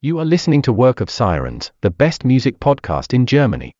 You 0.00 0.20
are 0.20 0.24
listening 0.24 0.62
to 0.62 0.72
Work 0.72 1.00
of 1.00 1.10
Sirens, 1.10 1.72
the 1.80 1.90
best 1.90 2.24
music 2.24 2.60
podcast 2.60 3.12
in 3.12 3.26
Germany. 3.26 3.72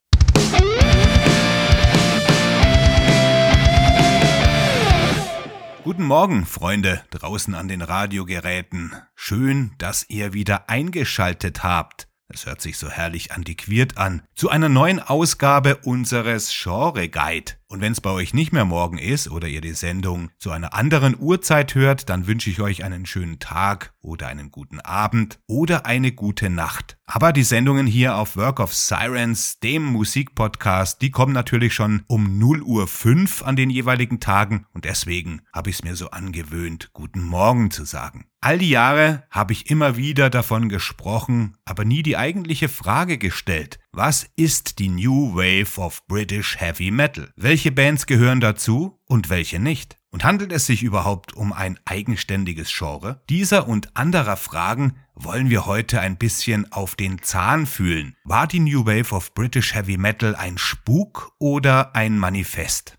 Guten 5.84 6.02
Morgen, 6.02 6.44
Freunde 6.44 7.04
draußen 7.10 7.54
an 7.54 7.68
den 7.68 7.82
Radiogeräten. 7.82 8.94
Schön, 9.14 9.70
dass 9.78 10.06
ihr 10.08 10.32
wieder 10.32 10.68
eingeschaltet 10.68 11.62
habt. 11.62 12.08
Es 12.26 12.46
hört 12.46 12.60
sich 12.60 12.78
so 12.78 12.90
herrlich 12.90 13.30
antiquiert 13.30 13.96
an. 13.96 14.22
Zu 14.35 14.50
einer 14.50 14.69
neuen 14.69 14.98
Ausgabe 14.98 15.76
unseres 15.76 16.50
Genre 16.52 17.09
Guide. 17.09 17.52
Und 17.70 17.82
wenn 17.82 17.92
es 17.92 18.00
bei 18.00 18.10
euch 18.10 18.32
nicht 18.32 18.50
mehr 18.50 18.64
morgen 18.64 18.96
ist 18.96 19.30
oder 19.30 19.46
ihr 19.46 19.60
die 19.60 19.74
Sendung 19.74 20.30
zu 20.38 20.51
einer 20.51 20.73
anderen 20.73 21.14
Uhrzeit 21.19 21.74
hört, 21.74 22.09
dann 22.09 22.27
wünsche 22.27 22.48
ich 22.48 22.62
euch 22.62 22.83
einen 22.83 23.05
schönen 23.05 23.41
Tag 23.41 23.92
oder 24.01 24.28
einen 24.28 24.51
guten 24.51 24.80
Abend 24.80 25.38
oder 25.46 25.84
eine 25.84 26.12
gute 26.12 26.48
Nacht. 26.48 26.96
Aber 27.05 27.30
die 27.34 27.42
Sendungen 27.42 27.87
hier 27.87 28.16
auf 28.16 28.37
Work 28.37 28.60
of 28.60 28.74
Sirens, 28.74 29.60
dem 29.60 29.84
Musikpodcast, 29.84 31.02
die 31.02 31.10
kommen 31.10 31.34
natürlich 31.34 31.74
schon 31.74 32.05
um 32.07 32.38
0 32.38 32.62
Uhr 32.62 32.88
5 32.88 33.43
an 33.43 33.57
den 33.57 33.69
jeweiligen 33.69 34.19
Tagen 34.19 34.65
und 34.73 34.87
deswegen 34.87 35.43
habe 35.52 35.69
ich 35.69 35.77
es 35.77 35.85
mir 35.85 35.95
so 35.95 36.10
angewöhnt, 36.10 36.91
guten 36.95 37.23
Morgen 37.23 37.71
zu 37.71 37.85
sagen. 37.85 38.24
All 38.41 38.59
die 38.59 38.71
Jahre 38.71 39.24
habe 39.30 39.52
ich 39.52 39.69
immer 39.69 39.96
wieder 39.96 40.30
davon 40.30 40.69
gesprochen, 40.69 41.57
aber 41.65 41.85
nie 41.85 42.05
die 42.05 42.16
eigentliche 42.16 42.69
Frage 42.69 43.19
gestellt. 43.19 43.80
Was 43.92 44.28
ist 44.37 44.80
die 44.80 44.91
New 44.91 45.34
Wave 45.34 45.80
of 45.80 46.06
British 46.06 46.60
Heavy 46.60 46.91
Metal? 46.91 47.33
Welche 47.37 47.73
Bands 47.73 48.06
gehören 48.06 48.38
dazu 48.38 49.01
und 49.06 49.30
welche 49.30 49.59
nicht? 49.59 49.96
Und 50.10 50.24
handelt 50.24 50.52
es 50.52 50.66
sich 50.66 50.83
überhaupt 50.83 51.33
um 51.33 51.55
ein 51.55 51.80
eigenständiges 51.87 52.70
Genre? 52.73 53.23
Dieser 53.30 53.66
und 53.66 53.96
anderer 53.96 54.37
Fragen 54.37 54.96
wollen 55.15 55.48
wir 55.48 55.65
heute 55.65 56.01
ein 56.01 56.19
bisschen 56.19 56.70
auf 56.70 56.96
den 56.96 57.23
Zahn 57.23 57.66
fühlen. 57.66 58.15
War 58.24 58.46
die 58.46 58.60
New 58.60 58.84
Wave 58.84 59.15
of 59.15 59.32
British 59.32 59.74
Heavy 59.74 59.96
Metal 59.96 60.37
ein 60.37 60.59
Spuk 60.59 61.32
oder 61.38 61.96
ein 61.96 62.18
Manifest? 62.18 62.98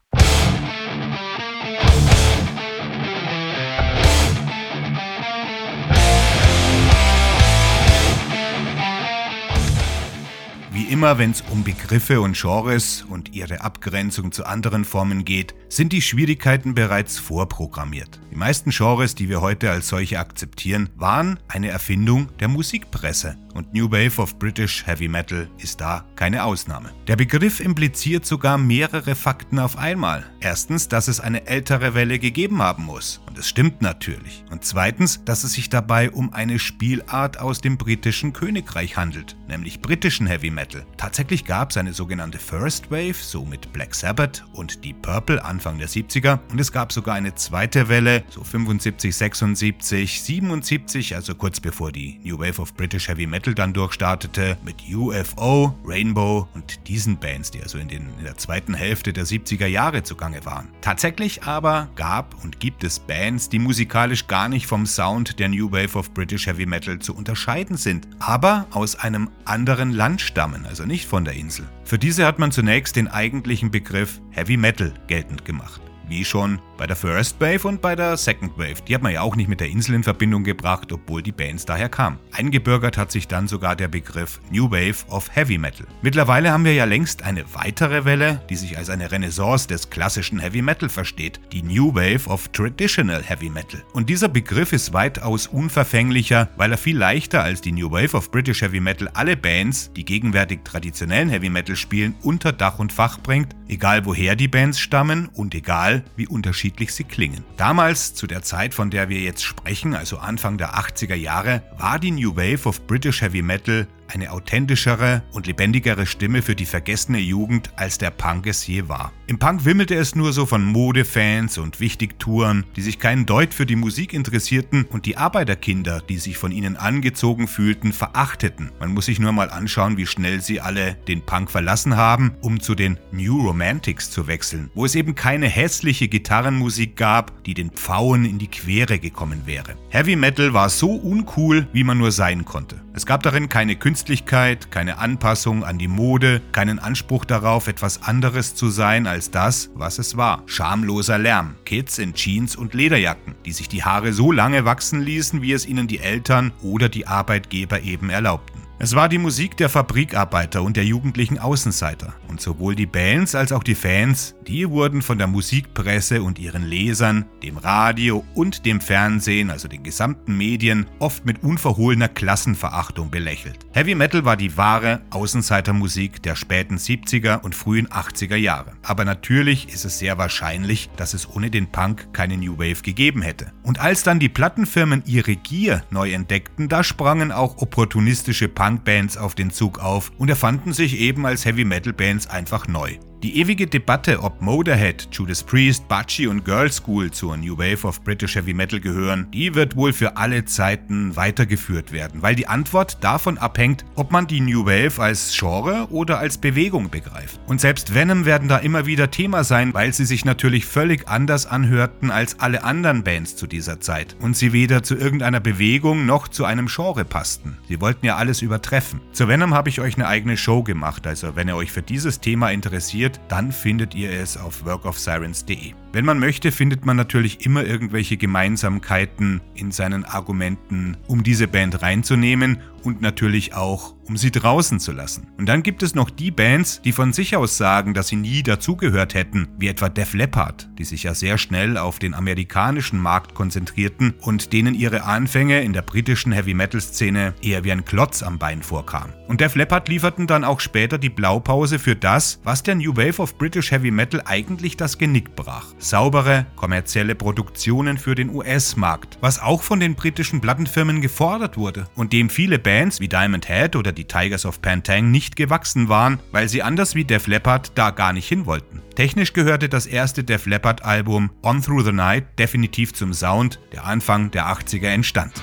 Wie 10.80 10.94
immer, 10.94 11.18
wenn 11.18 11.32
es 11.32 11.44
um 11.52 11.66
Begriffe 11.66 12.22
und 12.22 12.40
Genres 12.40 13.02
und 13.10 13.36
ihre 13.36 13.60
Abgrenzung 13.60 14.32
zu 14.32 14.46
anderen 14.46 14.86
Formen 14.86 15.26
geht, 15.26 15.54
sind 15.68 15.92
die 15.92 16.02
Schwierigkeiten 16.02 16.74
bereits 16.74 17.20
vorprogrammiert. 17.20 18.22
Die 18.32 18.38
meisten 18.38 18.70
Genres, 18.70 19.14
die 19.14 19.28
wir 19.28 19.42
heute 19.42 19.72
als 19.72 19.90
solche 19.90 20.20
akzeptieren, 20.20 20.88
waren 20.96 21.38
eine 21.50 21.68
Erfindung 21.68 22.30
der 22.40 22.48
Musikpresse. 22.48 23.36
Und 23.54 23.74
New 23.74 23.92
Wave 23.92 24.22
of 24.22 24.40
British 24.40 24.88
Heavy 24.88 25.10
Metal 25.10 25.50
ist 25.58 25.82
da 25.82 26.06
keine 26.16 26.46
Ausnahme. 26.46 26.92
Der 27.08 27.18
Begriff 27.18 27.60
impliziert 27.60 28.26
sogar 28.26 28.58
mehrere 28.58 29.16
Fakten 29.16 29.60
auf 29.60 29.78
einmal. 29.78 30.24
Erstens, 30.40 30.88
dass 30.88 31.10
es 31.10 31.20
eine 31.20 31.46
ältere 31.46 31.94
Welle 31.94 32.20
gegeben 32.20 32.62
haben 32.62 32.86
muss. 32.86 33.20
Es 33.40 33.50
stimmt 33.50 33.82
natürlich. 33.82 34.44
Und 34.52 34.64
zweitens, 34.64 35.24
dass 35.24 35.44
es 35.44 35.54
sich 35.54 35.70
dabei 35.70 36.12
um 36.12 36.34
eine 36.34 36.60
Spielart 36.60 37.40
aus 37.40 37.62
dem 37.62 37.78
britischen 37.78 38.34
Königreich 38.34 38.98
handelt, 38.98 39.36
nämlich 39.48 39.82
britischen 39.82 40.28
Heavy 40.28 40.52
Metal. 40.52 40.86
Tatsächlich 40.98 41.46
gab 41.46 41.72
es 41.72 41.78
eine 41.78 41.94
sogenannte 41.94 42.38
First 42.38 42.92
Wave, 42.92 43.14
so 43.14 43.46
mit 43.46 43.74
Black 43.74 43.96
Sabbath 43.96 44.44
und 44.54 44.84
Deep 44.84 45.02
Purple 45.02 45.44
Anfang 45.44 45.80
der 45.80 45.90
70er. 45.90 46.40
Und 46.52 46.60
es 46.60 46.72
gab 46.72 46.92
sogar 46.92 47.16
eine 47.16 47.34
zweite 47.34 47.90
Welle, 47.90 48.24
so 48.30 48.44
75, 48.44 49.16
76, 49.16 50.22
77, 50.22 51.16
also 51.16 51.34
kurz 51.34 51.60
bevor 51.60 51.92
die 51.92 52.20
New 52.24 52.38
Wave 52.38 52.62
of 52.62 52.76
British 52.76 53.08
Heavy 53.08 53.26
Metal 53.26 53.40
Metal 53.40 53.56
dann 53.56 53.72
durchstartete 53.74 54.58
mit 54.66 54.76
UFO, 54.94 55.74
Rainbow 55.86 56.46
und 56.54 56.88
diesen 56.90 57.18
Bands, 57.18 57.52
die 57.52 57.62
also 57.62 57.78
in, 57.78 57.88
den, 57.88 58.10
in 58.18 58.26
der 58.26 58.38
zweiten 58.38 58.74
Hälfte 58.74 59.14
der 59.14 59.26
70er 59.26 59.66
Jahre 59.66 60.04
zugange 60.04 60.44
waren. 60.44 60.68
Tatsächlich 60.82 61.44
aber 61.44 61.88
gab 61.96 62.36
und 62.44 62.60
gibt 62.60 62.84
es 62.84 63.00
Bands, 63.00 63.29
die 63.38 63.60
musikalisch 63.60 64.28
gar 64.28 64.50
nicht 64.50 64.66
vom 64.66 64.88
Sound 64.88 65.40
der 65.40 65.50
New 65.50 65.72
Wave 65.72 65.98
of 65.98 66.14
British 66.14 66.48
Heavy 66.48 66.66
Metal 66.66 66.98
zu 66.98 67.16
unterscheiden 67.16 67.78
sind, 67.78 68.08
aber 68.18 68.66
aus 68.72 68.96
einem 68.96 69.30
anderen 69.46 69.92
Land 69.92 70.22
stammen, 70.22 70.66
also 70.66 70.86
nicht 70.86 71.06
von 71.06 71.26
der 71.26 71.36
Insel. 71.36 71.70
Für 71.84 72.00
diese 72.00 72.26
hat 72.26 72.40
man 72.40 72.52
zunächst 72.52 72.96
den 72.96 73.08
eigentlichen 73.08 73.70
Begriff 73.70 74.20
Heavy 74.32 74.58
Metal 74.58 74.94
geltend 75.08 75.46
gemacht. 75.46 75.82
Wie 76.10 76.26
schon 76.26 76.60
bei 76.80 76.88
der 76.88 76.96
First 76.96 77.40
Wave 77.40 77.68
und 77.68 77.82
bei 77.82 77.96
der 77.96 78.18
Second 78.18 78.58
Wave. 78.58 78.82
Die 78.88 78.96
hat 78.96 79.04
man 79.04 79.12
ja 79.12 79.22
auch 79.22 79.36
nicht 79.36 79.50
mit 79.50 79.60
der 79.60 79.68
Insel 79.68 79.94
in 79.96 80.04
Verbindung 80.04 80.44
gebracht, 80.44 80.92
obwohl 80.92 81.22
die 81.22 81.32
Bands 81.32 81.66
daher 81.66 81.90
kamen. 81.90 82.18
Eingebürgert 82.32 82.98
hat 82.98 83.12
sich 83.12 83.28
dann 83.28 83.48
sogar 83.48 83.76
der 83.76 83.90
Begriff 83.90 84.40
New 84.50 84.72
Wave 84.72 85.06
of 85.10 85.30
Heavy 85.36 85.58
Metal. 85.58 85.86
Mittlerweile 86.02 86.52
haben 86.52 86.66
wir 86.66 86.74
ja 86.74 86.86
längst 86.86 87.24
eine 87.24 87.44
weitere 87.54 88.06
Welle, 88.06 88.42
die 88.50 88.56
sich 88.56 88.78
als 88.78 88.90
eine 88.90 89.12
Renaissance 89.12 89.68
des 89.68 89.90
klassischen 89.90 90.40
Heavy 90.40 90.64
Metal 90.64 90.90
versteht, 90.90 91.40
die 91.52 91.62
New 91.62 91.94
Wave 91.94 92.28
of 92.28 92.48
Traditional 92.48 93.22
Heavy 93.22 93.50
Metal. 93.50 93.84
Und 93.94 94.10
dieser 94.10 94.30
Begriff 94.30 94.74
ist 94.74 94.94
weitaus 94.94 95.46
unverfänglicher, 95.46 96.50
weil 96.58 96.72
er 96.72 96.78
viel 96.78 96.98
leichter 96.98 97.44
als 97.44 97.62
die 97.62 97.74
New 97.74 97.92
Wave 97.92 98.18
of 98.18 98.32
British 98.32 98.62
Heavy 98.62 98.80
Metal 98.80 99.10
alle 99.14 99.38
Bands, 99.38 99.92
die 99.96 100.06
gegenwärtig 100.06 100.62
traditionellen 100.64 101.30
Heavy 101.30 101.50
Metal 101.50 101.76
spielen, 101.76 102.16
unter 102.24 102.52
Dach 102.52 102.80
und 102.80 102.94
Fach 102.94 103.20
bringt, 103.20 103.56
egal 103.68 104.06
woher 104.06 104.36
die 104.36 104.48
Bands 104.48 104.80
stammen 104.80 105.28
und 105.34 105.54
egal 105.54 105.99
wie 106.16 106.28
unterschiedlich 106.28 106.94
sie 106.94 107.04
klingen. 107.04 107.44
Damals, 107.58 108.14
zu 108.14 108.28
der 108.28 108.42
Zeit, 108.42 108.74
von 108.74 108.90
der 108.90 109.10
wir 109.10 109.20
jetzt 109.20 109.44
sprechen, 109.44 109.94
also 109.94 110.18
Anfang 110.18 110.58
der 110.58 110.76
80er 110.76 111.16
Jahre, 111.16 111.62
war 111.78 112.00
die 112.00 112.12
New 112.12 112.36
Wave 112.36 112.68
of 112.68 112.86
British 112.88 113.22
Heavy 113.22 113.42
Metal 113.42 113.88
eine 114.10 114.32
authentischere 114.32 115.24
und 115.32 115.48
lebendigere 115.48 116.06
Stimme 116.06 116.42
für 116.42 116.56
die 116.56 116.66
vergessene 116.66 117.20
Jugend, 117.20 117.72
als 117.76 117.98
der 117.98 118.12
Punk 118.12 118.48
es 118.48 118.66
je 118.68 118.88
war. 118.88 119.12
Im 119.28 119.38
Punk 119.38 119.66
wimmelte 119.66 119.96
es 119.96 120.16
nur 120.16 120.34
so 120.34 120.46
von 120.46 120.66
Modefans 120.66 121.58
und 121.58 121.80
Wichtigtouren, 121.80 122.66
die 122.76 122.82
sich 122.82 123.00
keinen 123.00 123.26
Deut 123.26 123.54
für 123.54 123.66
die 123.66 123.76
Musik 123.76 124.14
interessierten 124.14 124.86
und 124.86 125.06
die 125.06 125.18
Arbeiterkinder, 125.18 126.02
die 126.02 126.18
sich 126.18 126.38
von 126.38 126.52
ihnen 126.52 126.78
angezogen 126.78 127.48
fühlten, 127.48 127.94
verachteten. 127.94 128.72
Man 128.80 128.94
muss 128.94 129.06
sich 129.06 129.20
nur 129.20 129.32
mal 129.32 129.50
anschauen, 129.50 129.98
wie 129.98 130.08
schnell 130.08 130.42
sie 130.42 130.62
alle 130.62 130.96
den 131.08 131.22
Punk 131.22 131.52
verlassen 131.52 131.96
haben, 131.96 132.34
um 132.42 132.60
zu 132.60 132.76
den 132.76 132.98
New 133.12 133.46
Romantics 133.46 134.10
zu 134.10 134.28
wechseln, 134.28 134.72
wo 134.74 134.86
es 134.86 134.96
eben 134.96 135.16
keine 135.16 135.48
hässliche 135.48 136.08
Gitarrenmusik 136.08 136.96
gab, 136.96 137.44
die 137.44 137.54
den 137.54 137.72
Pfauen 137.72 138.26
in 138.26 138.40
die 138.40 138.48
Quere 138.48 139.00
gekommen 139.00 139.44
wäre. 139.46 139.76
Heavy 139.90 140.16
Metal 140.16 140.54
war 140.54 140.70
so 140.70 140.92
uncool, 140.94 141.68
wie 141.72 141.84
man 141.84 141.98
nur 141.98 142.12
sein 142.12 142.46
konnte. 142.46 142.82
Es 142.94 143.06
gab 143.06 143.24
darin 143.24 143.48
keine 143.48 143.76
Künstlichkeit, 144.00 144.72
keine 144.72 144.98
Anpassung 145.00 145.66
an 145.66 145.78
die 145.78 145.90
Mode, 145.90 146.42
keinen 146.54 146.80
Anspruch 146.80 147.26
darauf, 147.26 147.68
etwas 147.68 148.02
anderes 148.02 148.56
zu 148.56 148.70
sein 148.70 149.08
als 149.08 149.30
das, 149.30 149.72
was 149.76 150.00
es 150.00 150.16
war. 150.16 150.42
Schamloser 150.46 151.18
Lärm, 151.18 151.56
Kids 151.66 152.00
in 152.00 152.14
Jeans 152.14 152.56
und 152.56 152.74
Lederjacken, 152.74 153.36
die 153.46 153.52
sich 153.52 153.68
die 153.68 153.84
Haare 153.84 154.14
so 154.14 154.32
lange 154.32 154.64
wachsen 154.64 155.02
ließen, 155.02 155.42
wie 155.42 155.52
es 155.52 155.66
ihnen 155.66 155.90
die 155.90 156.00
Eltern 156.00 156.54
oder 156.64 156.88
die 156.88 157.08
Arbeitgeber 157.08 157.82
eben 157.82 158.10
erlaubten. 158.10 158.69
Es 158.82 158.96
war 158.96 159.10
die 159.10 159.18
Musik 159.18 159.58
der 159.58 159.68
Fabrikarbeiter 159.68 160.64
und 160.64 160.78
der 160.78 160.86
jugendlichen 160.86 161.38
Außenseiter. 161.38 162.14
Und 162.30 162.40
sowohl 162.40 162.76
die 162.76 162.86
Bands 162.86 163.36
als 163.36 163.52
auch 163.52 163.64
die 163.64 163.76
Fans, 163.76 164.36
die 164.48 164.70
wurden 164.70 165.02
von 165.02 165.18
der 165.18 165.28
Musikpresse 165.28 166.24
und 166.24 166.40
ihren 166.40 166.64
Lesern, 166.64 167.26
dem 167.44 167.58
Radio 167.58 168.24
und 168.36 168.66
dem 168.66 168.80
Fernsehen, 168.80 169.50
also 169.50 169.68
den 169.68 169.84
gesamten 169.84 170.38
Medien, 170.38 170.86
oft 171.00 171.26
mit 171.26 171.44
unverhohlener 171.44 172.08
Klassenverachtung 172.08 173.12
belächelt. 173.12 173.58
Heavy 173.74 173.96
Metal 173.96 174.24
war 174.24 174.38
die 174.38 174.56
wahre 174.56 175.02
Außenseitermusik 175.10 176.24
der 176.24 176.38
späten 176.38 176.78
70er 176.78 177.42
und 177.42 177.56
frühen 177.56 177.90
80er 177.90 178.38
Jahre. 178.38 178.72
Aber 178.84 179.04
natürlich 179.04 179.74
ist 179.74 179.84
es 179.84 180.00
sehr 180.00 180.18
wahrscheinlich, 180.18 180.90
dass 180.96 181.14
es 181.14 181.30
ohne 181.30 181.52
den 181.52 181.70
Punk 181.70 182.14
keine 182.14 182.38
New 182.38 182.54
Wave 182.54 182.82
gegeben 182.82 183.24
hätte. 183.24 183.52
Und 183.62 183.82
als 183.82 184.04
dann 184.04 184.20
die 184.20 184.30
Plattenfirmen 184.30 185.04
ihre 185.06 185.36
Gier 185.36 185.84
neu 185.90 186.14
entdeckten, 186.14 186.70
da 186.70 186.82
sprangen 186.82 187.34
auch 187.34 187.58
opportunistische 187.58 188.48
Punk 188.48 188.69
Punkbands 188.70 189.18
auf 189.18 189.34
den 189.34 189.50
Zug 189.50 189.80
auf 189.80 190.12
und 190.20 190.30
erfanden 190.30 190.74
sich 190.74 191.00
eben 191.00 191.26
als 191.26 191.44
Heavy 191.44 191.66
Metal 191.66 191.92
Bands 191.92 192.28
einfach 192.28 192.68
neu. 192.68 193.00
Die 193.22 193.38
ewige 193.38 193.68
Debatte, 193.68 194.24
ob 194.24 194.42
Motorhead, 194.42 195.10
Judas 195.12 195.44
Priest, 195.44 195.86
Butchie 195.90 196.28
und 196.28 196.46
Girl 196.46 196.72
School 196.72 197.12
zur 197.12 197.36
New 197.36 197.58
Wave 197.58 197.86
of 197.86 198.02
British 198.02 198.36
Heavy 198.36 198.54
Metal 198.54 198.80
gehören, 198.80 199.28
die 199.34 199.56
wird 199.56 199.76
wohl 199.76 199.92
für 199.92 200.16
alle 200.16 200.46
Zeiten 200.46 201.18
weitergeführt 201.18 201.92
werden, 201.92 202.22
weil 202.22 202.36
die 202.36 202.48
Antwort 202.48 203.04
davon 203.04 203.38
abhängt, 203.38 203.84
ob 203.96 204.14
man 204.14 204.26
die 204.26 204.40
New 204.40 204.66
Wave 204.66 205.02
als 205.02 205.36
Genre 205.38 205.88
oder 205.90 206.18
als 206.18 206.38
Bewegung 206.38 206.90
begreift. 206.90 207.42
Und 207.48 207.60
selbst 207.60 207.94
Venom 207.94 208.24
werden 208.24 208.48
da 208.48 208.58
immer 208.58 208.86
wieder 208.86 209.12
Thema 209.12 209.44
sein, 209.44 209.74
weil 209.74 209.94
sie 209.94 210.06
sich 210.06 210.24
natürlich 210.24 210.66
völlig 210.66 211.10
anders 211.10 211.46
anhörten 211.46 212.12
als 212.12 212.40
alle 212.40 212.64
anderen 212.64 213.04
Bands 213.04 213.36
zu 213.36 213.48
dieser 213.48 213.82
Zeit 213.82 214.16
und 214.22 214.38
sie 214.38 214.54
weder 214.54 214.82
zu 214.82 214.96
irgendeiner 214.96 215.42
Bewegung 215.42 216.06
noch 216.06 216.30
zu 216.30 216.46
einem 216.46 216.68
Genre 216.68 217.04
passten. 217.04 217.58
Sie 217.68 217.82
wollten 217.82 218.06
ja 218.06 218.16
alles 218.16 218.42
übertreffen. 218.42 219.02
Zu 219.12 219.28
Venom 219.28 219.54
habe 219.54 219.68
ich 219.68 219.82
euch 219.82 219.96
eine 219.96 220.08
eigene 220.08 220.38
Show 220.38 220.64
gemacht, 220.64 221.06
also 221.06 221.36
wenn 221.36 221.50
ihr 221.50 221.58
euch 221.58 221.74
für 221.74 221.82
dieses 221.82 222.22
Thema 222.22 222.52
interessiert, 222.52 223.09
dann 223.30 223.52
findet 223.52 223.96
ihr 223.96 224.12
es 224.12 224.38
auf 224.38 224.66
workofsirens.de. 224.66 225.74
Wenn 225.92 226.06
man 226.06 226.20
möchte, 226.20 226.52
findet 226.52 226.86
man 226.86 226.98
natürlich 226.98 227.46
immer 227.46 227.64
irgendwelche 227.64 228.16
Gemeinsamkeiten 228.16 229.42
in 229.56 229.72
seinen 229.72 230.06
Argumenten, 230.06 230.98
um 231.08 231.24
diese 231.24 231.48
Band 231.48 231.82
reinzunehmen 231.82 232.60
und 232.84 233.02
natürlich 233.02 233.54
auch, 233.54 233.96
um 234.06 234.18
sie 234.18 234.32
draußen 234.32 234.80
zu 234.80 234.92
lassen. 234.92 235.28
Und 235.38 235.48
dann 235.48 235.64
gibt 235.64 235.84
es 235.84 235.96
noch 235.96 236.10
die 236.10 236.32
Bands, 236.32 236.82
die 236.82 236.92
von 236.92 237.14
sich 237.14 237.36
aus 237.36 237.58
sagen, 237.58 237.94
dass 237.94 238.08
sie 238.08 238.16
nie 238.16 238.44
dazugehört 238.44 239.14
hätten, 239.14 239.48
wie 239.58 239.68
etwa 239.68 239.90
Def 239.90 240.14
Leppard, 240.14 240.70
die 240.78 240.84
sich 240.84 241.04
ja 241.04 241.14
sehr 241.14 241.38
schnell 241.38 241.78
auf 241.78 242.00
den 242.00 242.14
amerikanischen 242.14 243.00
Markt 243.00 243.34
konzentrierten 243.34 244.14
und 244.22 244.54
denen 244.54 244.76
ihre 244.76 245.04
Anfänge 245.04 245.62
in 245.62 245.74
der 245.74 245.82
britischen 245.82 246.32
Heavy-Metal-Szene 246.32 247.34
eher 247.42 247.64
wie 247.64 247.72
ein 247.72 247.86
Klotz 247.86 248.24
am 248.24 248.40
Bein 248.40 248.64
vorkam. 248.64 249.14
Und 249.28 249.42
Def 249.42 249.56
Leppard 249.56 249.88
lieferten 249.90 250.28
dann 250.28 250.44
auch 250.44 250.60
später 250.60 250.98
die 250.98 251.10
Blaupause 251.10 251.80
für 251.80 251.96
das, 251.96 252.40
was 252.44 252.64
der 252.64 252.76
New 252.76 252.96
Wave 252.96 253.22
of 253.22 253.38
British 253.38 253.72
Heavy 253.72 253.92
Metal 253.92 254.22
eigentlich 254.26 254.78
das 254.78 254.98
Genick 254.98 255.36
brach. 255.36 255.66
Saubere, 255.80 256.46
kommerzielle 256.56 257.16
Produktionen 257.16 257.98
für 257.98 258.14
den 258.14 258.30
US-Markt, 258.30 259.18
was 259.22 259.42
auch 259.42 259.64
von 259.64 259.80
den 259.80 259.96
britischen 259.96 260.42
Plattenfirmen 260.42 261.02
gefordert 261.02 261.58
wurde 261.58 261.88
und 261.96 262.14
dem 262.14 262.30
viele 262.30 262.60
Bands 262.60 263.00
wie 263.00 263.08
Diamond 263.08 263.48
Head 263.48 263.76
oder 263.76 263.92
die 263.92 264.06
Tigers 264.06 264.46
of 264.46 264.62
Pantang 264.62 265.10
nicht 265.10 265.36
gewachsen 265.36 265.90
waren, 265.90 266.20
weil 266.32 266.50
sie 266.50 266.62
anders 266.62 266.96
wie 266.96 267.06
Def 267.06 267.28
Leppard 267.28 267.72
da 267.76 267.92
gar 267.92 268.14
nicht 268.14 268.28
hin 268.28 268.46
wollten. 268.46 268.82
Technisch 268.96 269.34
gehörte 269.34 269.70
das 269.70 269.86
erste 269.86 270.24
Def 270.24 270.46
Leppard 270.46 270.84
Album 270.84 271.32
On 271.42 271.62
Through 271.62 271.86
the 271.86 271.92
Night 271.94 272.38
definitiv 272.38 272.94
zum 272.94 273.14
Sound, 273.14 273.60
der 273.72 273.86
Anfang 273.86 274.32
der 274.32 274.48
80er 274.48 274.88
entstand. 274.88 275.34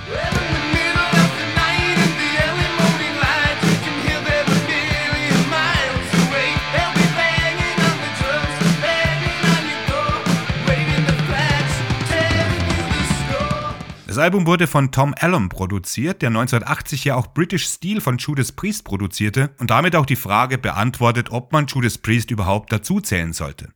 Das 14.16 14.24
Album 14.24 14.46
wurde 14.46 14.66
von 14.66 14.92
Tom 14.92 15.14
Allom 15.20 15.50
produziert, 15.50 16.22
der 16.22 16.28
1980 16.28 17.04
ja 17.04 17.16
auch 17.16 17.26
British 17.34 17.66
Steel 17.66 18.00
von 18.00 18.16
Judas 18.16 18.50
Priest 18.50 18.82
produzierte 18.84 19.50
und 19.58 19.68
damit 19.68 19.94
auch 19.94 20.06
die 20.06 20.16
Frage 20.16 20.56
beantwortet, 20.56 21.32
ob 21.32 21.52
man 21.52 21.66
Judas 21.66 21.98
Priest 21.98 22.30
überhaupt 22.30 22.72
dazuzählen 22.72 23.34
sollte. 23.34 23.75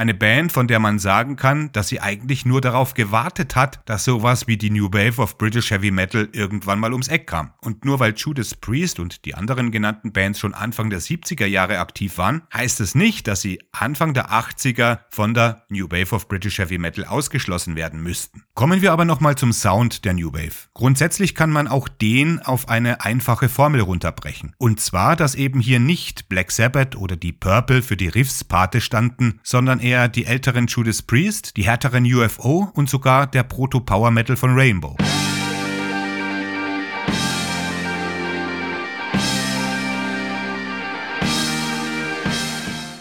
Eine 0.00 0.14
Band, 0.14 0.50
von 0.50 0.66
der 0.66 0.78
man 0.78 0.98
sagen 0.98 1.36
kann, 1.36 1.70
dass 1.72 1.88
sie 1.88 2.00
eigentlich 2.00 2.46
nur 2.46 2.62
darauf 2.62 2.94
gewartet 2.94 3.54
hat, 3.54 3.80
dass 3.84 4.02
sowas 4.02 4.46
wie 4.46 4.56
die 4.56 4.70
New 4.70 4.86
Wave 4.86 5.20
of 5.20 5.36
British 5.36 5.70
Heavy 5.70 5.90
Metal 5.90 6.26
irgendwann 6.32 6.78
mal 6.78 6.92
ums 6.92 7.08
Eck 7.08 7.26
kam. 7.26 7.50
Und 7.60 7.84
nur 7.84 8.00
weil 8.00 8.14
Judas 8.16 8.54
Priest 8.54 8.98
und 8.98 9.26
die 9.26 9.34
anderen 9.34 9.70
genannten 9.70 10.10
Bands 10.10 10.38
schon 10.38 10.54
Anfang 10.54 10.88
der 10.88 11.02
70er 11.02 11.44
Jahre 11.44 11.80
aktiv 11.80 12.16
waren, 12.16 12.40
heißt 12.54 12.80
es 12.80 12.94
nicht, 12.94 13.28
dass 13.28 13.42
sie 13.42 13.60
Anfang 13.72 14.14
der 14.14 14.30
80er 14.30 15.00
von 15.10 15.34
der 15.34 15.66
New 15.68 15.84
Wave 15.90 16.14
of 16.14 16.28
British 16.28 16.56
Heavy 16.56 16.78
Metal 16.78 17.04
ausgeschlossen 17.04 17.76
werden 17.76 18.02
müssten. 18.02 18.44
Kommen 18.54 18.80
wir 18.80 18.92
aber 18.92 19.04
nochmal 19.04 19.36
zum 19.36 19.52
Sound 19.52 20.06
der 20.06 20.14
New 20.14 20.32
Wave. 20.32 20.70
Grundsätzlich 20.72 21.34
kann 21.34 21.50
man 21.50 21.68
auch 21.68 21.88
den 21.88 22.40
auf 22.40 22.70
eine 22.70 23.02
einfache 23.02 23.50
Formel 23.50 23.82
runterbrechen. 23.82 24.54
Und 24.56 24.80
zwar, 24.80 25.14
dass 25.14 25.34
eben 25.34 25.60
hier 25.60 25.78
nicht 25.78 26.30
Black 26.30 26.52
Sabbath 26.52 26.96
oder 26.96 27.16
die 27.16 27.32
Purple 27.32 27.82
für 27.82 27.98
die 27.98 28.08
Riffs 28.08 28.44
Pate 28.44 28.80
standen, 28.80 29.40
sondern 29.42 29.78
eher 29.78 29.89
er 29.90 30.08
die 30.08 30.26
älteren 30.26 30.66
Judas 30.66 31.02
Priest, 31.02 31.56
die 31.56 31.64
härteren 31.64 32.04
UFO 32.04 32.70
und 32.74 32.88
sogar 32.88 33.26
der 33.26 33.42
Proto-Power 33.42 34.10
Metal 34.10 34.36
von 34.36 34.54
Rainbow. 34.54 34.96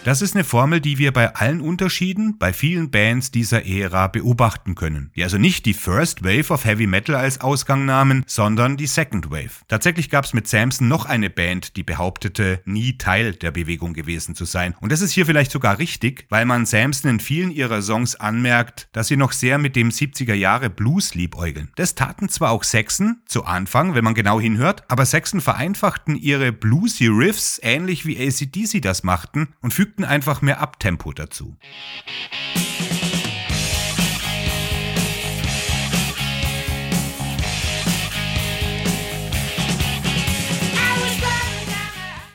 Das 0.09 0.23
ist 0.23 0.33
eine 0.33 0.43
Formel, 0.43 0.81
die 0.81 0.97
wir 0.97 1.13
bei 1.13 1.35
allen 1.35 1.61
Unterschieden 1.61 2.39
bei 2.39 2.51
vielen 2.51 2.89
Bands 2.89 3.29
dieser 3.29 3.67
Ära 3.67 4.07
beobachten 4.07 4.73
können, 4.73 5.11
die 5.15 5.21
also 5.21 5.37
nicht 5.37 5.67
die 5.67 5.75
First 5.75 6.23
Wave 6.23 6.51
of 6.51 6.65
Heavy 6.65 6.87
Metal 6.87 7.13
als 7.13 7.41
Ausgang 7.41 7.85
nahmen, 7.85 8.23
sondern 8.25 8.75
die 8.75 8.87
Second 8.87 9.29
Wave. 9.29 9.51
Tatsächlich 9.67 10.09
gab 10.09 10.25
es 10.25 10.33
mit 10.33 10.47
Samson 10.47 10.87
noch 10.87 11.05
eine 11.05 11.29
Band, 11.29 11.75
die 11.75 11.83
behauptete, 11.83 12.59
nie 12.65 12.97
Teil 12.97 13.33
der 13.33 13.51
Bewegung 13.51 13.93
gewesen 13.93 14.33
zu 14.33 14.45
sein. 14.45 14.73
Und 14.81 14.91
das 14.91 15.01
ist 15.01 15.11
hier 15.11 15.27
vielleicht 15.27 15.51
sogar 15.51 15.77
richtig, 15.77 16.25
weil 16.29 16.45
man 16.45 16.65
Samson 16.65 17.11
in 17.11 17.19
vielen 17.19 17.51
ihrer 17.51 17.83
Songs 17.83 18.15
anmerkt, 18.15 18.89
dass 18.93 19.09
sie 19.09 19.15
noch 19.15 19.31
sehr 19.31 19.59
mit 19.59 19.75
dem 19.75 19.89
70er 19.89 20.33
Jahre 20.33 20.71
Blues 20.71 21.13
liebäugeln. 21.13 21.69
Das 21.75 21.93
taten 21.93 22.29
zwar 22.29 22.49
auch 22.49 22.63
Saxon 22.63 23.21
zu 23.27 23.45
Anfang, 23.45 23.93
wenn 23.93 24.05
man 24.05 24.15
genau 24.15 24.41
hinhört, 24.41 24.85
aber 24.87 25.05
Saxon 25.05 25.39
vereinfachten 25.39 26.15
ihre 26.15 26.51
bluesy 26.51 27.05
Riffs 27.05 27.59
ähnlich 27.61 28.07
wie 28.07 28.17
ACDC 28.17 28.81
das 28.81 29.03
machten 29.03 29.49
und 29.61 29.71
fügten 29.71 29.98
fügten 29.99 30.05
einfach 30.05 30.41
mehr 30.41 30.61
Abtempo 30.61 31.11
dazu. 31.11 31.57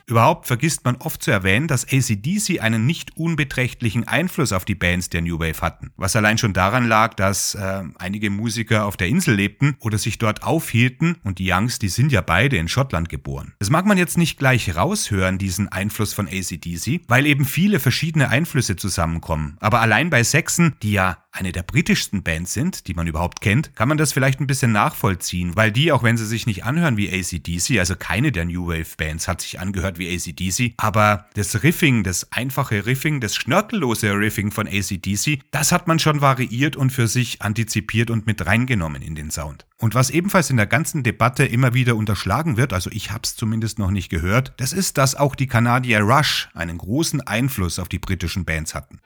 Überhaupt 0.07 0.47
vergisst 0.47 0.85
man 0.85 0.97
oft 0.97 1.23
zu 1.23 1.31
erwähnen, 1.31 1.67
dass 1.67 1.85
ACDC 1.85 2.61
einen 2.61 2.85
nicht 2.85 3.17
unbeträchtlichen 3.17 4.07
Einfluss 4.07 4.53
auf 4.53 4.65
die 4.65 4.75
Bands 4.75 5.09
der 5.09 5.23
New 5.23 5.39
Wave 5.39 5.63
hatten. 5.63 5.93
Was 5.97 6.15
allein 6.15 6.37
schon 6.37 6.53
daran 6.53 6.87
lag, 6.87 7.15
dass 7.15 7.55
äh, 7.55 7.83
einige 7.99 8.29
Musiker 8.29 8.85
auf 8.85 8.97
der 8.97 9.09
Insel 9.09 9.35
lebten 9.35 9.77
oder 9.81 9.97
sich 9.97 10.19
dort 10.19 10.43
aufhielten 10.43 11.17
und 11.25 11.39
die 11.39 11.51
Youngs, 11.51 11.79
die 11.79 11.89
sind 11.89 12.13
ja 12.13 12.21
beide 12.21 12.57
in 12.59 12.69
Schottland 12.69 13.09
geboren. 13.09 13.55
Das 13.59 13.71
mag 13.71 13.87
man 13.87 13.97
jetzt 13.97 14.19
nicht 14.19 14.39
gleich 14.39 14.77
raushören, 14.77 15.39
diesen 15.39 15.69
Einfluss 15.69 16.13
von 16.13 16.29
ACDC, 16.29 17.03
weil 17.09 17.27
eben 17.27 17.47
viele 17.47 17.81
verschiedene 17.81 18.29
Einflüsse 18.29 18.77
zusammenkommen. 18.77 19.57
Aber 19.61 19.81
allein 19.81 20.11
bei 20.11 20.23
Saxon, 20.23 20.75
die 20.83 20.93
ja 20.93 21.24
eine 21.35 21.53
der 21.53 21.65
britischsten 21.65 22.23
Bands 22.23 22.55
sind, 22.55 22.87
die 22.87 22.95
man 22.95 23.09
überhaupt 23.09 23.41
kennt, 23.41 23.75
kann 23.75 23.89
man 23.89 23.99
das 23.99 24.13
vielleicht 24.13 24.41
ein 24.41 24.47
bisschen 24.47 24.73
nachvollziehen, 24.73 25.57
weil 25.57 25.73
die, 25.73 25.91
auch 25.91 26.05
wenn 26.05 26.17
sie 26.17 26.27
sich 26.27 26.47
nicht 26.47 26.65
anhören 26.65 26.97
wie 26.97 27.11
ACDC, 27.11 27.79
also 27.81 27.97
keine 27.97 28.31
der 28.31 28.45
New 28.45 28.69
Wave 28.69 28.97
Bands 28.97 29.27
hat 29.27 29.41
sich 29.41 29.59
angehört 29.59 29.99
wie 29.99 30.15
ACDC, 30.15 30.75
aber 30.77 31.27
das 31.35 31.65
Riffing, 31.65 32.05
das 32.05 32.31
einfache 32.33 32.87
Riffing, 32.87 33.21
das 33.21 33.35
schnörkellose 33.35 34.13
Riffing 34.13 34.53
von 34.53 34.69
ACDC, 34.69 35.41
das 35.51 35.73
hat 35.73 35.89
man 35.89 35.99
schon 35.99 36.21
variiert 36.21 36.77
und 36.77 36.91
für 36.91 37.09
sich 37.09 37.43
antizipiert 37.43 38.11
und 38.11 38.27
mit 38.27 38.47
reingenommen 38.47 39.03
in 39.03 39.17
den 39.17 39.33
Sound. 39.33 39.67
Und 39.77 39.95
was 39.95 40.11
ebenfalls 40.11 40.51
in 40.51 40.57
der 40.57 40.67
ganzen 40.67 41.03
Debatte 41.03 41.45
immer 41.45 41.75
wieder 41.75 41.97
unterschlagen 41.97 42.57
wird, 42.57 42.73
also 42.73 42.91
ich 42.93 43.11
hab's 43.11 43.35
zumindest 43.35 43.81
noch 43.81 43.91
nicht 43.91 44.09
gehört, 44.09 44.55
das 44.59 44.73
ist, 44.73 44.99
dass 44.99 45.17
auch 45.17 45.35
die 45.35 45.49
Kanadier 45.49 46.01
Rush 46.01 46.49
einen 46.55 46.79
großen 46.79 47.21
Einfluss 47.23 47.81
auf 47.81 47.89
die 47.89 47.99
britischen 47.99 48.45
Bands 48.45 48.75
hatten. 48.75 49.01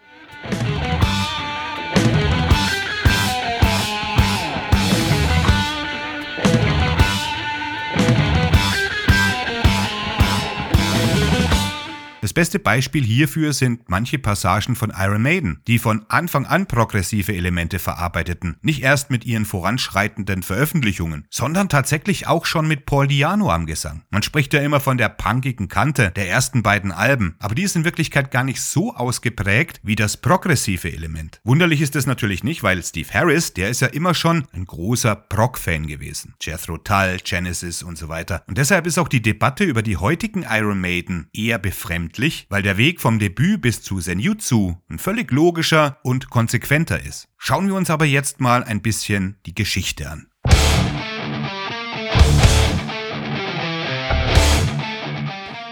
Beste 12.38 12.60
Beispiel 12.60 13.04
hierfür 13.04 13.52
sind 13.52 13.88
manche 13.88 14.16
Passagen 14.16 14.76
von 14.76 14.92
Iron 14.96 15.22
Maiden, 15.22 15.60
die 15.66 15.80
von 15.80 16.04
Anfang 16.08 16.46
an 16.46 16.66
progressive 16.66 17.34
Elemente 17.34 17.80
verarbeiteten, 17.80 18.58
nicht 18.62 18.80
erst 18.80 19.10
mit 19.10 19.26
ihren 19.26 19.44
voranschreitenden 19.44 20.44
Veröffentlichungen, 20.44 21.26
sondern 21.30 21.68
tatsächlich 21.68 22.28
auch 22.28 22.46
schon 22.46 22.68
mit 22.68 22.86
Paul 22.86 23.08
Diano 23.08 23.50
am 23.50 23.66
Gesang. 23.66 24.04
Man 24.10 24.22
spricht 24.22 24.54
ja 24.54 24.60
immer 24.60 24.78
von 24.78 24.98
der 24.98 25.08
punkigen 25.08 25.66
Kante 25.66 26.12
der 26.14 26.28
ersten 26.28 26.62
beiden 26.62 26.92
Alben, 26.92 27.34
aber 27.40 27.56
die 27.56 27.64
ist 27.64 27.74
in 27.74 27.84
Wirklichkeit 27.84 28.30
gar 28.30 28.44
nicht 28.44 28.62
so 28.62 28.94
ausgeprägt 28.94 29.80
wie 29.82 29.96
das 29.96 30.16
progressive 30.16 30.92
Element. 30.92 31.40
Wunderlich 31.42 31.80
ist 31.80 31.96
es 31.96 32.06
natürlich 32.06 32.44
nicht, 32.44 32.62
weil 32.62 32.80
Steve 32.84 33.12
Harris, 33.12 33.52
der 33.52 33.68
ist 33.68 33.80
ja 33.80 33.88
immer 33.88 34.14
schon 34.14 34.46
ein 34.52 34.64
großer 34.64 35.16
Prog-Fan 35.16 35.88
gewesen. 35.88 36.36
Jethro 36.40 36.78
Tull, 36.78 37.16
Genesis 37.24 37.82
und 37.82 37.98
so 37.98 38.08
weiter. 38.08 38.44
Und 38.46 38.58
deshalb 38.58 38.86
ist 38.86 38.96
auch 38.96 39.08
die 39.08 39.22
Debatte 39.22 39.64
über 39.64 39.82
die 39.82 39.96
heutigen 39.96 40.46
Iron 40.48 40.80
Maiden 40.80 41.26
eher 41.32 41.58
befremdlich 41.58 42.27
verständlich, 42.28 42.46
weil 42.48 42.62
der 42.62 42.76
Weg 42.76 43.00
vom 43.00 43.18
Debüt 43.18 43.60
bis 43.62 43.82
zu 43.82 44.00
Senjutsu 44.00 44.76
ein 44.88 44.98
völlig 44.98 45.32
logischer 45.32 45.98
und 46.02 46.30
konsequenter 46.30 47.02
ist. 47.04 47.28
Schauen 47.36 47.66
wir 47.66 47.74
uns 47.74 47.90
aber 47.90 48.04
jetzt 48.04 48.40
mal 48.40 48.64
ein 48.64 48.80
bisschen 48.82 49.36
die 49.46 49.54
Geschichte 49.54 50.10
an. 50.10 50.26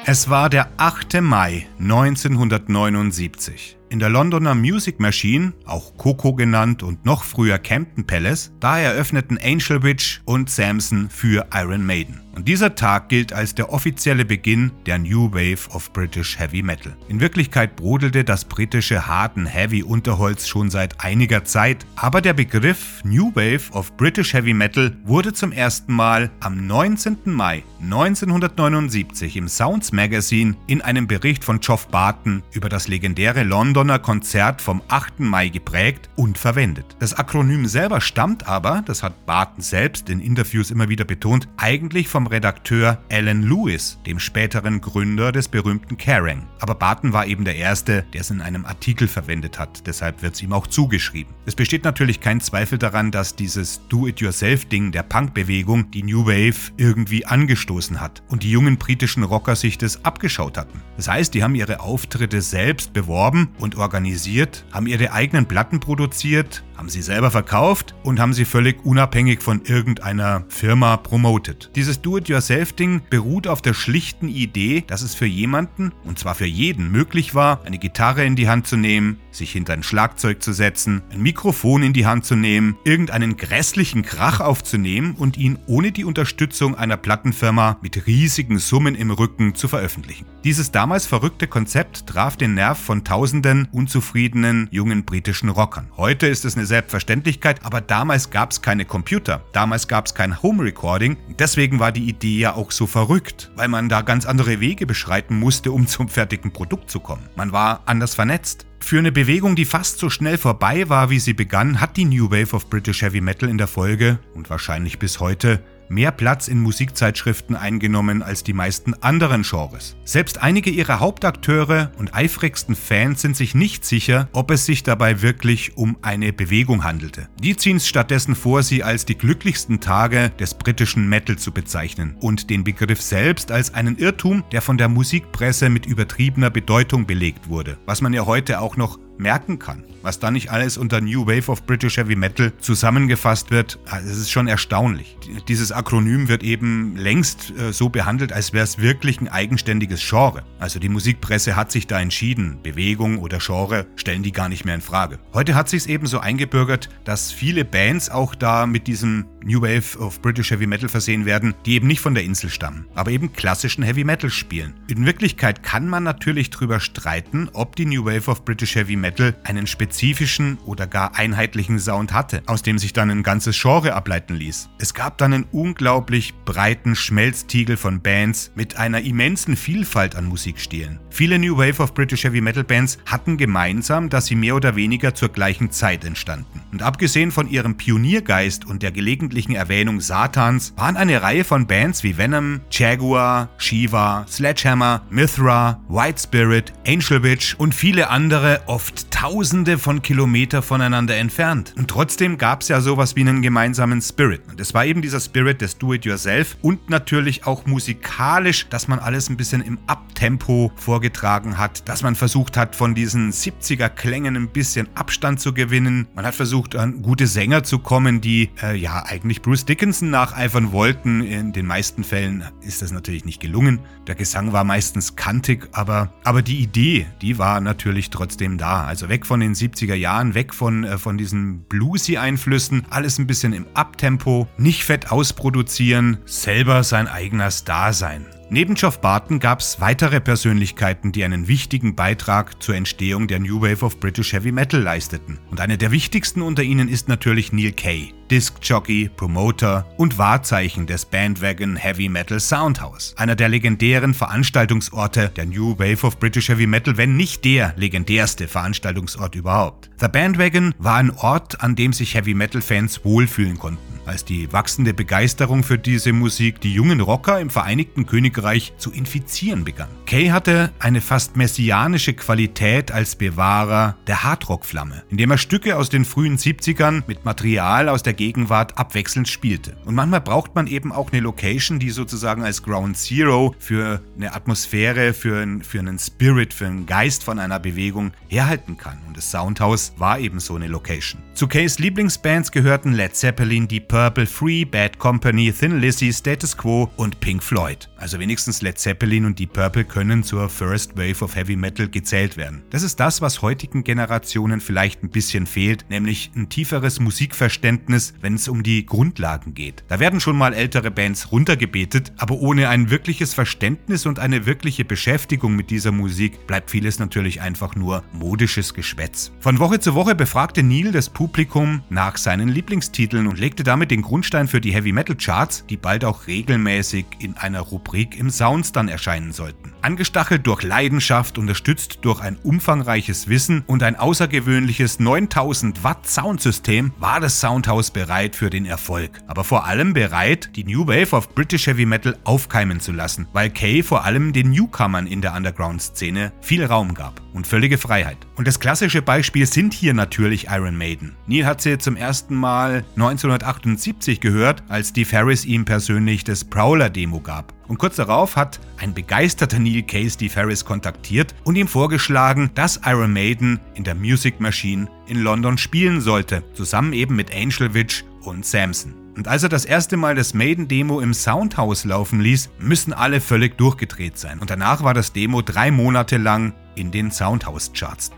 Es 0.08 0.30
war 0.30 0.48
der 0.50 0.68
8. 0.76 1.20
Mai 1.20 1.66
1979. 1.80 3.76
in 3.96 4.00
der 4.00 4.10
Londoner 4.10 4.54
Music 4.54 5.00
Machine, 5.00 5.54
auch 5.64 5.96
Coco 5.96 6.34
genannt 6.34 6.82
und 6.82 7.06
noch 7.06 7.24
früher 7.24 7.58
Campton 7.58 8.06
Palace, 8.06 8.52
da 8.60 8.78
eröffneten 8.78 9.38
Angel 9.42 9.82
Witch 9.82 10.20
und 10.26 10.50
Samson 10.50 11.08
für 11.08 11.46
Iron 11.54 11.86
Maiden. 11.86 12.20
Und 12.36 12.46
dieser 12.48 12.74
Tag 12.74 13.08
gilt 13.08 13.32
als 13.32 13.54
der 13.54 13.72
offizielle 13.72 14.26
Beginn 14.26 14.70
der 14.84 14.98
New 14.98 15.32
Wave 15.32 15.70
of 15.70 15.90
British 15.94 16.38
Heavy 16.38 16.62
Metal. 16.62 16.94
In 17.08 17.18
Wirklichkeit 17.18 17.76
brodelte 17.76 18.24
das 18.24 18.44
britische 18.44 19.06
harten 19.06 19.46
Heavy 19.46 19.82
Unterholz 19.82 20.46
schon 20.46 20.68
seit 20.68 21.02
einiger 21.02 21.44
Zeit, 21.44 21.86
aber 21.96 22.20
der 22.20 22.34
Begriff 22.34 23.02
New 23.04 23.34
Wave 23.34 23.72
of 23.72 23.96
British 23.96 24.34
Heavy 24.34 24.52
Metal 24.52 24.94
wurde 25.04 25.32
zum 25.32 25.50
ersten 25.50 25.94
Mal 25.94 26.30
am 26.40 26.66
19. 26.66 27.16
Mai 27.24 27.64
1979 27.80 29.36
im 29.36 29.48
Sounds 29.48 29.92
Magazine 29.92 30.56
in 30.66 30.82
einem 30.82 31.06
Bericht 31.06 31.42
von 31.42 31.60
Geoff 31.60 31.88
Barton 31.88 32.42
über 32.52 32.68
das 32.68 32.86
legendäre 32.86 33.44
Londoner 33.86 34.02
Konzert 34.02 34.62
vom 34.62 34.82
8. 34.88 35.20
Mai 35.20 35.48
geprägt 35.48 36.10
und 36.16 36.38
verwendet. 36.38 36.96
Das 36.98 37.14
Akronym 37.14 37.66
selber 37.66 38.00
stammt 38.00 38.48
aber, 38.48 38.82
das 38.84 39.04
hat 39.04 39.26
Barton 39.26 39.62
selbst 39.62 40.10
in 40.10 40.18
Interviews 40.18 40.72
immer 40.72 40.88
wieder 40.88 41.04
betont, 41.04 41.46
eigentlich 41.56 42.08
vom 42.08 42.26
Redakteur 42.26 42.98
Alan 43.12 43.44
Lewis, 43.44 44.00
dem 44.04 44.18
späteren 44.18 44.80
Gründer 44.80 45.30
des 45.30 45.46
berühmten 45.46 45.96
Kerrang. 45.96 46.48
Aber 46.58 46.74
Barton 46.74 47.12
war 47.12 47.28
eben 47.28 47.44
der 47.44 47.54
Erste, 47.54 48.04
der 48.12 48.22
es 48.22 48.30
in 48.30 48.40
einem 48.40 48.66
Artikel 48.66 49.06
verwendet 49.06 49.56
hat, 49.60 49.86
deshalb 49.86 50.20
wird 50.20 50.34
es 50.34 50.42
ihm 50.42 50.52
auch 50.52 50.66
zugeschrieben. 50.66 51.32
Es 51.44 51.54
besteht 51.54 51.84
natürlich 51.84 52.20
kein 52.20 52.40
Zweifel 52.40 52.78
daran, 52.78 53.12
dass 53.12 53.36
dieses 53.36 53.86
Do-it-yourself-Ding 53.88 54.90
der 54.90 55.04
Punkbewegung 55.04 55.92
die 55.92 56.02
New 56.02 56.26
Wave 56.26 56.72
irgendwie 56.76 57.24
angestoßen 57.24 58.00
hat 58.00 58.24
und 58.26 58.42
die 58.42 58.50
jungen 58.50 58.78
britischen 58.78 59.22
Rocker 59.22 59.54
sich 59.54 59.78
das 59.78 60.04
abgeschaut 60.04 60.58
hatten. 60.58 60.82
Das 60.96 61.06
heißt, 61.06 61.34
die 61.34 61.44
haben 61.44 61.54
ihre 61.54 61.78
Auftritte 61.78 62.42
selbst 62.42 62.92
beworben 62.92 63.50
und 63.58 63.65
organisiert, 63.74 64.64
haben 64.70 64.86
ihre 64.86 65.12
eigenen 65.12 65.46
Platten 65.46 65.80
produziert, 65.80 66.62
haben 66.76 66.88
sie 66.88 67.02
selber 67.02 67.30
verkauft 67.30 67.94
und 68.04 68.20
haben 68.20 68.34
sie 68.34 68.44
völlig 68.44 68.84
unabhängig 68.84 69.42
von 69.42 69.62
irgendeiner 69.64 70.44
Firma 70.48 70.96
promotet. 70.98 71.70
Dieses 71.74 72.02
Do-it-yourself-Ding 72.02 73.02
beruht 73.10 73.48
auf 73.48 73.62
der 73.62 73.74
schlichten 73.74 74.28
Idee, 74.28 74.84
dass 74.86 75.02
es 75.02 75.14
für 75.14 75.26
jemanden, 75.26 75.92
und 76.04 76.18
zwar 76.18 76.34
für 76.34 76.46
jeden, 76.46 76.92
möglich 76.92 77.34
war, 77.34 77.64
eine 77.64 77.78
Gitarre 77.78 78.24
in 78.24 78.36
die 78.36 78.48
Hand 78.48 78.66
zu 78.68 78.76
nehmen, 78.76 79.18
sich 79.36 79.52
hinter 79.52 79.72
ein 79.72 79.82
Schlagzeug 79.82 80.42
zu 80.42 80.52
setzen, 80.52 81.02
ein 81.10 81.22
Mikrofon 81.22 81.82
in 81.82 81.92
die 81.92 82.06
Hand 82.06 82.24
zu 82.24 82.36
nehmen, 82.36 82.76
irgendeinen 82.84 83.36
grässlichen 83.36 84.02
Krach 84.02 84.40
aufzunehmen 84.40 85.14
und 85.16 85.36
ihn 85.36 85.58
ohne 85.66 85.92
die 85.92 86.04
Unterstützung 86.04 86.74
einer 86.74 86.96
Plattenfirma 86.96 87.78
mit 87.82 88.06
riesigen 88.06 88.58
Summen 88.58 88.94
im 88.94 89.10
Rücken 89.10 89.54
zu 89.54 89.68
veröffentlichen. 89.68 90.26
Dieses 90.44 90.70
damals 90.70 91.06
verrückte 91.06 91.46
Konzept 91.46 92.06
traf 92.06 92.36
den 92.36 92.54
Nerv 92.54 92.78
von 92.78 93.04
tausenden 93.04 93.68
unzufriedenen 93.72 94.68
jungen 94.70 95.04
britischen 95.04 95.48
Rockern. 95.48 95.88
Heute 95.96 96.26
ist 96.26 96.44
es 96.44 96.56
eine 96.56 96.66
Selbstverständlichkeit, 96.66 97.64
aber 97.64 97.80
damals 97.80 98.30
gab 98.30 98.52
es 98.52 98.62
keine 98.62 98.84
Computer, 98.84 99.44
damals 99.52 99.88
gab 99.88 100.06
es 100.06 100.14
kein 100.14 100.42
Home 100.42 100.62
Recording. 100.62 101.16
Deswegen 101.38 101.80
war 101.80 101.92
die 101.92 102.08
Idee 102.08 102.38
ja 102.38 102.54
auch 102.54 102.70
so 102.70 102.86
verrückt, 102.86 103.50
weil 103.56 103.68
man 103.68 103.88
da 103.88 104.02
ganz 104.02 104.26
andere 104.26 104.60
Wege 104.60 104.86
beschreiten 104.86 105.38
musste, 105.38 105.72
um 105.72 105.86
zum 105.86 106.08
fertigen 106.08 106.52
Produkt 106.52 106.90
zu 106.90 107.00
kommen. 107.00 107.28
Man 107.36 107.52
war 107.52 107.82
anders 107.86 108.14
vernetzt. 108.14 108.65
Für 108.86 109.00
eine 109.00 109.10
Bewegung, 109.10 109.56
die 109.56 109.64
fast 109.64 109.98
so 109.98 110.10
schnell 110.10 110.38
vorbei 110.38 110.88
war, 110.88 111.10
wie 111.10 111.18
sie 111.18 111.32
begann, 111.32 111.80
hat 111.80 111.96
die 111.96 112.04
New 112.04 112.30
Wave 112.30 112.54
of 112.54 112.70
British 112.70 113.02
Heavy 113.02 113.20
Metal 113.20 113.48
in 113.48 113.58
der 113.58 113.66
Folge 113.66 114.20
und 114.32 114.48
wahrscheinlich 114.48 115.00
bis 115.00 115.18
heute 115.18 115.60
mehr 115.88 116.10
Platz 116.10 116.48
in 116.48 116.60
Musikzeitschriften 116.60 117.56
eingenommen 117.56 118.22
als 118.22 118.44
die 118.44 118.52
meisten 118.52 118.94
anderen 118.94 119.42
Genres. 119.42 119.96
Selbst 120.04 120.42
einige 120.42 120.70
ihrer 120.70 121.00
Hauptakteure 121.00 121.92
und 121.98 122.14
eifrigsten 122.14 122.74
Fans 122.74 123.22
sind 123.22 123.36
sich 123.36 123.54
nicht 123.54 123.84
sicher, 123.84 124.28
ob 124.32 124.50
es 124.50 124.66
sich 124.66 124.82
dabei 124.82 125.22
wirklich 125.22 125.76
um 125.76 125.96
eine 126.02 126.32
Bewegung 126.32 126.84
handelte. 126.84 127.28
Die 127.42 127.56
ziehen 127.56 127.76
es 127.76 127.88
stattdessen 127.88 128.34
vor, 128.34 128.62
sie 128.62 128.82
als 128.82 129.04
die 129.04 129.18
glücklichsten 129.18 129.80
Tage 129.80 130.30
des 130.38 130.54
britischen 130.54 131.08
Metal 131.08 131.36
zu 131.36 131.52
bezeichnen 131.52 132.16
und 132.20 132.50
den 132.50 132.64
Begriff 132.64 133.00
selbst 133.00 133.50
als 133.50 133.74
einen 133.74 133.98
Irrtum, 133.98 134.44
der 134.52 134.62
von 134.62 134.78
der 134.78 134.88
Musikpresse 134.88 135.68
mit 135.68 135.86
übertriebener 135.86 136.50
Bedeutung 136.50 137.06
belegt 137.06 137.48
wurde, 137.48 137.78
was 137.86 138.00
man 138.00 138.12
ja 138.12 138.26
heute 138.26 138.60
auch 138.60 138.76
noch 138.76 138.98
merken 139.18 139.58
kann. 139.58 139.84
Was 140.02 140.20
da 140.20 140.30
nicht 140.30 140.50
alles 140.50 140.78
unter 140.78 141.00
New 141.00 141.26
Wave 141.26 141.50
of 141.50 141.64
British 141.64 141.96
Heavy 141.96 142.16
Metal 142.16 142.52
zusammengefasst 142.60 143.50
wird, 143.50 143.78
das 143.84 143.92
ah, 143.92 143.98
ist 143.98 144.30
schon 144.30 144.46
erstaunlich. 144.46 145.16
Dieses 145.48 145.72
Akronym 145.72 146.28
wird 146.28 146.42
eben 146.42 146.96
längst 146.96 147.52
äh, 147.58 147.72
so 147.72 147.88
behandelt, 147.88 148.32
als 148.32 148.52
wäre 148.52 148.64
es 148.64 148.78
wirklich 148.78 149.20
ein 149.20 149.28
eigenständiges 149.28 150.06
Genre. 150.08 150.44
Also 150.58 150.78
die 150.78 150.88
Musikpresse 150.88 151.56
hat 151.56 151.72
sich 151.72 151.86
da 151.86 152.00
entschieden, 152.00 152.58
Bewegung 152.62 153.18
oder 153.18 153.38
Genre 153.38 153.86
stellen 153.96 154.22
die 154.22 154.32
gar 154.32 154.48
nicht 154.48 154.64
mehr 154.64 154.74
in 154.74 154.80
Frage. 154.80 155.18
Heute 155.32 155.54
hat 155.54 155.68
sich 155.68 155.82
es 155.82 155.86
eben 155.86 156.06
so 156.06 156.18
eingebürgert, 156.20 156.88
dass 157.04 157.32
viele 157.32 157.64
Bands 157.64 158.10
auch 158.10 158.34
da 158.34 158.66
mit 158.66 158.86
diesem 158.86 159.26
New 159.46 159.62
Wave 159.62 159.98
of 159.98 160.20
British 160.20 160.50
Heavy 160.50 160.66
Metal 160.66 160.88
versehen 160.88 161.24
werden, 161.24 161.54
die 161.64 161.74
eben 161.74 161.86
nicht 161.86 162.00
von 162.00 162.14
der 162.14 162.24
Insel 162.24 162.50
stammen, 162.50 162.86
aber 162.94 163.12
eben 163.12 163.32
klassischen 163.32 163.82
Heavy 163.82 164.04
Metal 164.04 164.28
spielen. 164.28 164.74
In 164.88 165.06
Wirklichkeit 165.06 165.62
kann 165.62 165.88
man 165.88 166.02
natürlich 166.02 166.50
drüber 166.50 166.80
streiten, 166.80 167.48
ob 167.54 167.76
die 167.76 167.86
New 167.86 168.04
Wave 168.04 168.30
of 168.30 168.44
British 168.44 168.74
Heavy 168.74 168.96
Metal 168.96 169.06
Metal 169.06 169.36
einen 169.44 169.66
spezifischen 169.66 170.58
oder 170.64 170.86
gar 170.86 171.16
einheitlichen 171.16 171.78
Sound 171.78 172.12
hatte, 172.12 172.42
aus 172.46 172.62
dem 172.62 172.76
sich 172.76 172.92
dann 172.92 173.08
ein 173.10 173.22
ganzes 173.22 173.60
Genre 173.60 173.94
ableiten 173.94 174.34
ließ. 174.34 174.68
Es 174.78 174.94
gab 174.94 175.16
dann 175.18 175.32
einen 175.32 175.46
unglaublich 175.52 176.34
breiten 176.44 176.96
Schmelztiegel 176.96 177.76
von 177.76 178.00
Bands 178.00 178.50
mit 178.56 178.76
einer 178.76 179.00
immensen 179.02 179.56
Vielfalt 179.56 180.16
an 180.16 180.26
Musikstilen. 180.26 180.98
Viele 181.10 181.38
New 181.38 181.56
Wave 181.56 181.80
of 181.80 181.94
British 181.94 182.24
Heavy 182.24 182.40
Metal 182.40 182.64
Bands 182.64 182.98
hatten 183.06 183.36
gemeinsam, 183.36 184.08
dass 184.08 184.26
sie 184.26 184.34
mehr 184.34 184.56
oder 184.56 184.76
weniger 184.76 185.14
zur 185.14 185.28
gleichen 185.28 185.70
Zeit 185.70 186.04
entstanden. 186.04 186.60
Und 186.72 186.82
abgesehen 186.82 187.30
von 187.30 187.48
ihrem 187.48 187.76
Pioniergeist 187.76 188.66
und 188.66 188.82
der 188.82 188.90
gelegentlichen 188.90 189.35
Erwähnung 189.44 190.00
Satans, 190.00 190.72
waren 190.76 190.96
eine 190.96 191.20
Reihe 191.20 191.44
von 191.44 191.66
Bands 191.66 192.02
wie 192.02 192.16
Venom, 192.16 192.62
Jaguar, 192.70 193.50
Shiva, 193.58 194.24
Sledgehammer, 194.28 195.02
Mithra, 195.10 195.80
White 195.88 196.22
Spirit, 196.22 196.72
Angel 196.86 197.22
Witch 197.22 197.54
und 197.58 197.74
viele 197.74 198.08
andere 198.08 198.62
oft 198.66 199.10
tausende 199.10 199.76
von 199.76 200.00
Kilometer 200.00 200.62
voneinander 200.62 201.16
entfernt. 201.16 201.74
Und 201.76 201.88
trotzdem 201.88 202.38
gab 202.38 202.62
es 202.62 202.68
ja 202.68 202.80
sowas 202.80 203.16
wie 203.16 203.20
einen 203.20 203.42
gemeinsamen 203.42 204.00
Spirit. 204.00 204.40
Und 204.48 204.60
es 204.60 204.72
war 204.72 204.86
eben 204.86 205.02
dieser 205.02 205.20
Spirit 205.20 205.60
des 205.60 205.76
Do-It-Yourself 205.76 206.56
und 206.62 206.88
natürlich 206.88 207.46
auch 207.46 207.66
musikalisch, 207.66 208.68
dass 208.68 208.88
man 208.88 208.98
alles 208.98 209.28
ein 209.28 209.36
bisschen 209.36 209.60
im 209.60 209.78
Abtempo 209.86 210.72
vorgetragen 210.76 211.58
hat, 211.58 211.88
dass 211.88 212.02
man 212.02 212.14
versucht 212.14 212.56
hat, 212.56 212.74
von 212.74 212.94
diesen 212.94 213.32
70er-Klängen 213.32 214.36
ein 214.36 214.48
bisschen 214.48 214.88
Abstand 214.94 215.40
zu 215.40 215.52
gewinnen. 215.52 216.06
Man 216.14 216.24
hat 216.24 216.34
versucht, 216.34 216.76
an 216.76 217.02
gute 217.02 217.26
Sänger 217.26 217.64
zu 217.64 217.80
kommen, 217.80 218.20
die 218.20 218.50
äh, 218.62 218.76
ja 218.76 219.04
eigentlich 219.04 219.25
Bruce 219.34 219.64
Dickinson 219.64 220.10
nacheifern 220.10 220.72
wollten. 220.72 221.20
In 221.20 221.52
den 221.52 221.66
meisten 221.66 222.04
Fällen 222.04 222.44
ist 222.60 222.82
das 222.82 222.92
natürlich 222.92 223.24
nicht 223.24 223.40
gelungen. 223.40 223.80
Der 224.06 224.14
Gesang 224.14 224.52
war 224.52 224.64
meistens 224.64 225.16
kantig, 225.16 225.68
aber, 225.72 226.12
aber 226.24 226.42
die 226.42 226.58
Idee, 226.58 227.06
die 227.20 227.38
war 227.38 227.60
natürlich 227.60 228.10
trotzdem 228.10 228.58
da. 228.58 228.84
Also 228.84 229.08
weg 229.08 229.26
von 229.26 229.40
den 229.40 229.54
70er 229.54 229.94
Jahren, 229.94 230.34
weg 230.34 230.54
von, 230.54 230.84
äh, 230.84 230.98
von 230.98 231.18
diesen 231.18 231.64
Bluesy-Einflüssen, 231.64 232.86
alles 232.90 233.18
ein 233.18 233.26
bisschen 233.26 233.52
im 233.52 233.66
Abtempo, 233.74 234.48
nicht 234.56 234.84
fett 234.84 235.10
ausproduzieren, 235.10 236.18
selber 236.24 236.84
sein 236.84 237.08
eigener 237.08 237.50
Star 237.50 237.92
sein. 237.92 238.26
Neben 238.48 238.74
Geoff 238.74 239.00
Barton 239.00 239.40
gab 239.40 239.58
es 239.58 239.80
weitere 239.80 240.20
Persönlichkeiten, 240.20 241.10
die 241.10 241.24
einen 241.24 241.48
wichtigen 241.48 241.96
Beitrag 241.96 242.62
zur 242.62 242.76
Entstehung 242.76 243.26
der 243.26 243.40
New 243.40 243.60
Wave 243.60 243.84
of 243.84 243.98
British 243.98 244.32
Heavy 244.32 244.52
Metal 244.52 244.80
leisteten. 244.80 245.40
Und 245.50 245.60
einer 245.60 245.76
der 245.76 245.90
wichtigsten 245.90 246.42
unter 246.42 246.62
ihnen 246.62 246.88
ist 246.88 247.08
natürlich 247.08 247.52
Neil 247.52 247.72
Kay, 247.72 248.12
Disc-Jockey, 248.30 249.10
Promoter 249.16 249.86
und 249.96 250.18
Wahrzeichen 250.18 250.86
des 250.86 251.04
Bandwagon 251.04 251.76
Heavy 251.76 252.08
Metal 252.08 252.40
Soundhouse. 252.40 253.14
Einer 253.16 253.36
der 253.36 253.48
legendären 253.48 254.14
Veranstaltungsorte 254.14 255.30
der 255.34 255.46
New 255.46 255.78
Wave 255.78 256.06
of 256.06 256.18
British 256.18 256.48
Heavy 256.48 256.66
Metal, 256.66 256.96
wenn 256.96 257.16
nicht 257.16 257.44
der 257.44 257.74
legendärste 257.76 258.48
Veranstaltungsort 258.48 259.34
überhaupt. 259.34 259.90
The 260.00 260.08
Bandwagon 260.08 260.74
war 260.78 260.96
ein 260.96 261.10
Ort, 261.10 261.60
an 261.60 261.76
dem 261.76 261.92
sich 261.92 262.14
Heavy 262.14 262.34
Metal 262.34 262.62
Fans 262.62 263.04
wohlfühlen 263.04 263.58
konnten 263.58 263.95
als 264.06 264.24
die 264.24 264.52
wachsende 264.52 264.94
Begeisterung 264.94 265.62
für 265.62 265.78
diese 265.78 266.12
Musik 266.12 266.60
die 266.60 266.72
jungen 266.72 267.00
Rocker 267.00 267.40
im 267.40 267.50
Vereinigten 267.50 268.06
Königreich 268.06 268.72
zu 268.78 268.92
infizieren 268.92 269.64
begann. 269.64 269.88
Kay 270.06 270.28
hatte 270.28 270.72
eine 270.78 271.00
fast 271.00 271.36
messianische 271.36 272.14
Qualität 272.14 272.92
als 272.92 273.16
Bewahrer 273.16 273.96
der 274.06 274.24
Hardrock-Flamme, 274.24 275.04
indem 275.10 275.30
er 275.30 275.38
Stücke 275.38 275.76
aus 275.76 275.88
den 275.88 276.04
frühen 276.04 276.36
70ern 276.36 277.02
mit 277.06 277.24
Material 277.24 277.88
aus 277.88 278.02
der 278.02 278.14
Gegenwart 278.14 278.78
abwechselnd 278.78 279.28
spielte. 279.28 279.76
Und 279.84 279.94
manchmal 279.94 280.20
braucht 280.20 280.54
man 280.54 280.66
eben 280.66 280.92
auch 280.92 281.12
eine 281.12 281.20
Location, 281.20 281.78
die 281.78 281.90
sozusagen 281.90 282.42
als 282.42 282.62
Ground 282.62 282.96
Zero 282.96 283.54
für 283.58 284.00
eine 284.16 284.34
Atmosphäre, 284.34 285.12
für, 285.12 285.42
ein, 285.42 285.62
für 285.62 285.80
einen 285.80 285.98
Spirit, 285.98 286.54
für 286.54 286.66
einen 286.66 286.86
Geist 286.86 287.24
von 287.24 287.38
einer 287.38 287.60
Bewegung 287.60 288.12
herhalten 288.28 288.76
kann. 288.76 288.98
Und 289.06 289.16
das 289.16 289.30
Soundhouse 289.30 289.92
war 289.96 290.18
eben 290.18 290.40
so 290.40 290.54
eine 290.54 290.68
Location. 290.68 291.22
Zu 291.34 291.48
Kays 291.48 291.78
Lieblingsbands 291.78 292.50
gehörten 292.50 292.92
Led 292.92 293.14
Zeppelin, 293.14 293.68
die 293.68 293.80
Purple, 293.96 294.26
Free, 294.26 294.66
Bad 294.66 294.98
Company, 294.98 295.50
Thin 295.50 295.80
Lizzy, 295.80 296.12
Status 296.12 296.54
Quo 296.54 296.90
und 296.96 297.18
Pink 297.20 297.42
Floyd. 297.42 297.88
Also 297.96 298.18
wenigstens 298.18 298.60
Led 298.60 298.78
Zeppelin 298.78 299.24
und 299.24 299.38
Deep 299.38 299.54
Purple 299.54 299.84
können 299.86 300.22
zur 300.22 300.50
First 300.50 300.98
Wave 300.98 301.24
of 301.24 301.34
Heavy 301.34 301.56
Metal 301.56 301.88
gezählt 301.88 302.36
werden. 302.36 302.62
Das 302.68 302.82
ist 302.82 303.00
das, 303.00 303.22
was 303.22 303.40
heutigen 303.40 303.84
Generationen 303.84 304.60
vielleicht 304.60 305.02
ein 305.02 305.08
bisschen 305.08 305.46
fehlt, 305.46 305.86
nämlich 305.88 306.30
ein 306.36 306.50
tieferes 306.50 307.00
Musikverständnis, 307.00 308.12
wenn 308.20 308.34
es 308.34 308.48
um 308.48 308.62
die 308.62 308.84
Grundlagen 308.84 309.54
geht. 309.54 309.82
Da 309.88 309.98
werden 309.98 310.20
schon 310.20 310.36
mal 310.36 310.52
ältere 310.52 310.90
Bands 310.90 311.32
runtergebetet, 311.32 312.12
aber 312.18 312.34
ohne 312.34 312.68
ein 312.68 312.90
wirkliches 312.90 313.32
Verständnis 313.32 314.04
und 314.04 314.18
eine 314.18 314.44
wirkliche 314.44 314.84
Beschäftigung 314.84 315.56
mit 315.56 315.70
dieser 315.70 315.90
Musik 315.90 316.46
bleibt 316.46 316.70
vieles 316.70 316.98
natürlich 316.98 317.40
einfach 317.40 317.74
nur 317.76 318.04
modisches 318.12 318.74
Geschwätz. 318.74 319.32
Von 319.40 319.58
Woche 319.58 319.80
zu 319.80 319.94
Woche 319.94 320.14
befragte 320.14 320.62
Neil 320.62 320.92
das 320.92 321.08
Publikum 321.08 321.80
nach 321.88 322.18
seinen 322.18 322.50
Lieblingstiteln 322.50 323.26
und 323.26 323.40
legte 323.40 323.64
damit 323.64 323.85
den 323.90 324.02
Grundstein 324.02 324.48
für 324.48 324.60
die 324.60 324.72
Heavy 324.72 324.92
Metal 324.92 325.16
Charts, 325.16 325.64
die 325.68 325.76
bald 325.76 326.04
auch 326.04 326.26
regelmäßig 326.26 327.06
in 327.18 327.36
einer 327.36 327.60
Rubrik 327.60 328.18
im 328.18 328.30
Sounds 328.30 328.72
dann 328.72 328.88
erscheinen 328.88 329.32
sollten. 329.32 329.72
Angestachelt 329.82 330.46
durch 330.46 330.62
Leidenschaft, 330.62 331.38
unterstützt 331.38 331.98
durch 332.02 332.20
ein 332.20 332.36
umfangreiches 332.36 333.28
Wissen 333.28 333.64
und 333.66 333.82
ein 333.82 333.96
außergewöhnliches 333.96 335.00
9000 335.00 335.84
Watt 335.84 336.08
Soundsystem 336.08 336.92
war 336.98 337.20
das 337.20 337.40
Soundhouse 337.40 337.90
bereit 337.90 338.36
für 338.36 338.50
den 338.50 338.66
Erfolg. 338.66 339.22
Aber 339.26 339.44
vor 339.44 339.66
allem 339.66 339.92
bereit, 339.92 340.50
die 340.56 340.64
New 340.64 340.86
Wave 340.86 341.14
of 341.14 341.34
British 341.34 341.66
Heavy 341.66 341.86
Metal 341.86 342.16
aufkeimen 342.24 342.80
zu 342.80 342.92
lassen, 342.92 343.28
weil 343.32 343.50
Kay 343.50 343.82
vor 343.82 344.04
allem 344.04 344.32
den 344.32 344.50
Newcomern 344.50 345.06
in 345.06 345.20
der 345.20 345.34
Underground-Szene 345.34 346.32
viel 346.40 346.64
Raum 346.64 346.94
gab 346.94 347.25
und 347.36 347.46
völlige 347.46 347.76
Freiheit. 347.76 348.16
Und 348.34 348.48
das 348.48 348.58
klassische 348.58 349.02
Beispiel 349.02 349.46
sind 349.46 349.74
hier 349.74 349.94
natürlich 349.94 350.48
Iron 350.50 350.76
Maiden. 350.76 351.14
Neil 351.26 351.44
hat 351.46 351.60
sie 351.60 351.76
zum 351.78 351.94
ersten 351.94 352.34
Mal 352.34 352.84
1978 352.96 354.20
gehört, 354.20 354.62
als 354.68 354.88
Steve 354.88 355.14
Harris 355.14 355.44
ihm 355.44 355.66
persönlich 355.66 356.24
das 356.24 356.44
Prowler-Demo 356.44 357.20
gab. 357.20 357.52
Und 357.68 357.78
kurz 357.78 357.96
darauf 357.96 358.36
hat 358.36 358.58
ein 358.78 358.94
begeisterter 358.94 359.58
Neil 359.58 359.82
Case 359.82 360.10
Steve 360.10 360.34
Harris 360.34 360.64
kontaktiert 360.64 361.34
und 361.44 361.56
ihm 361.56 361.68
vorgeschlagen, 361.68 362.50
dass 362.54 362.80
Iron 362.86 363.12
Maiden 363.12 363.60
in 363.74 363.84
der 363.84 363.94
Music 363.94 364.40
Machine 364.40 364.88
in 365.06 365.20
London 365.20 365.58
spielen 365.58 366.00
sollte, 366.00 366.42
zusammen 366.54 366.94
eben 366.94 367.16
mit 367.16 367.34
Angel 367.34 367.74
Witch 367.74 368.04
und 368.22 368.46
Samson. 368.46 369.05
Und 369.16 369.28
als 369.28 369.42
er 369.42 369.48
das 369.48 369.64
erste 369.64 369.96
Mal 369.96 370.14
das 370.14 370.34
Maiden-Demo 370.34 371.00
im 371.00 371.14
Soundhouse 371.14 371.84
laufen 371.84 372.20
ließ, 372.20 372.50
müssen 372.58 372.92
alle 372.92 373.22
völlig 373.22 373.56
durchgedreht 373.56 374.18
sein. 374.18 374.40
Und 374.40 374.50
danach 374.50 374.84
war 374.84 374.92
das 374.92 375.14
Demo 375.14 375.40
drei 375.40 375.70
Monate 375.70 376.18
lang 376.18 376.54
in 376.74 376.90
den 376.90 377.10
Soundhouse-Charts. 377.10 378.10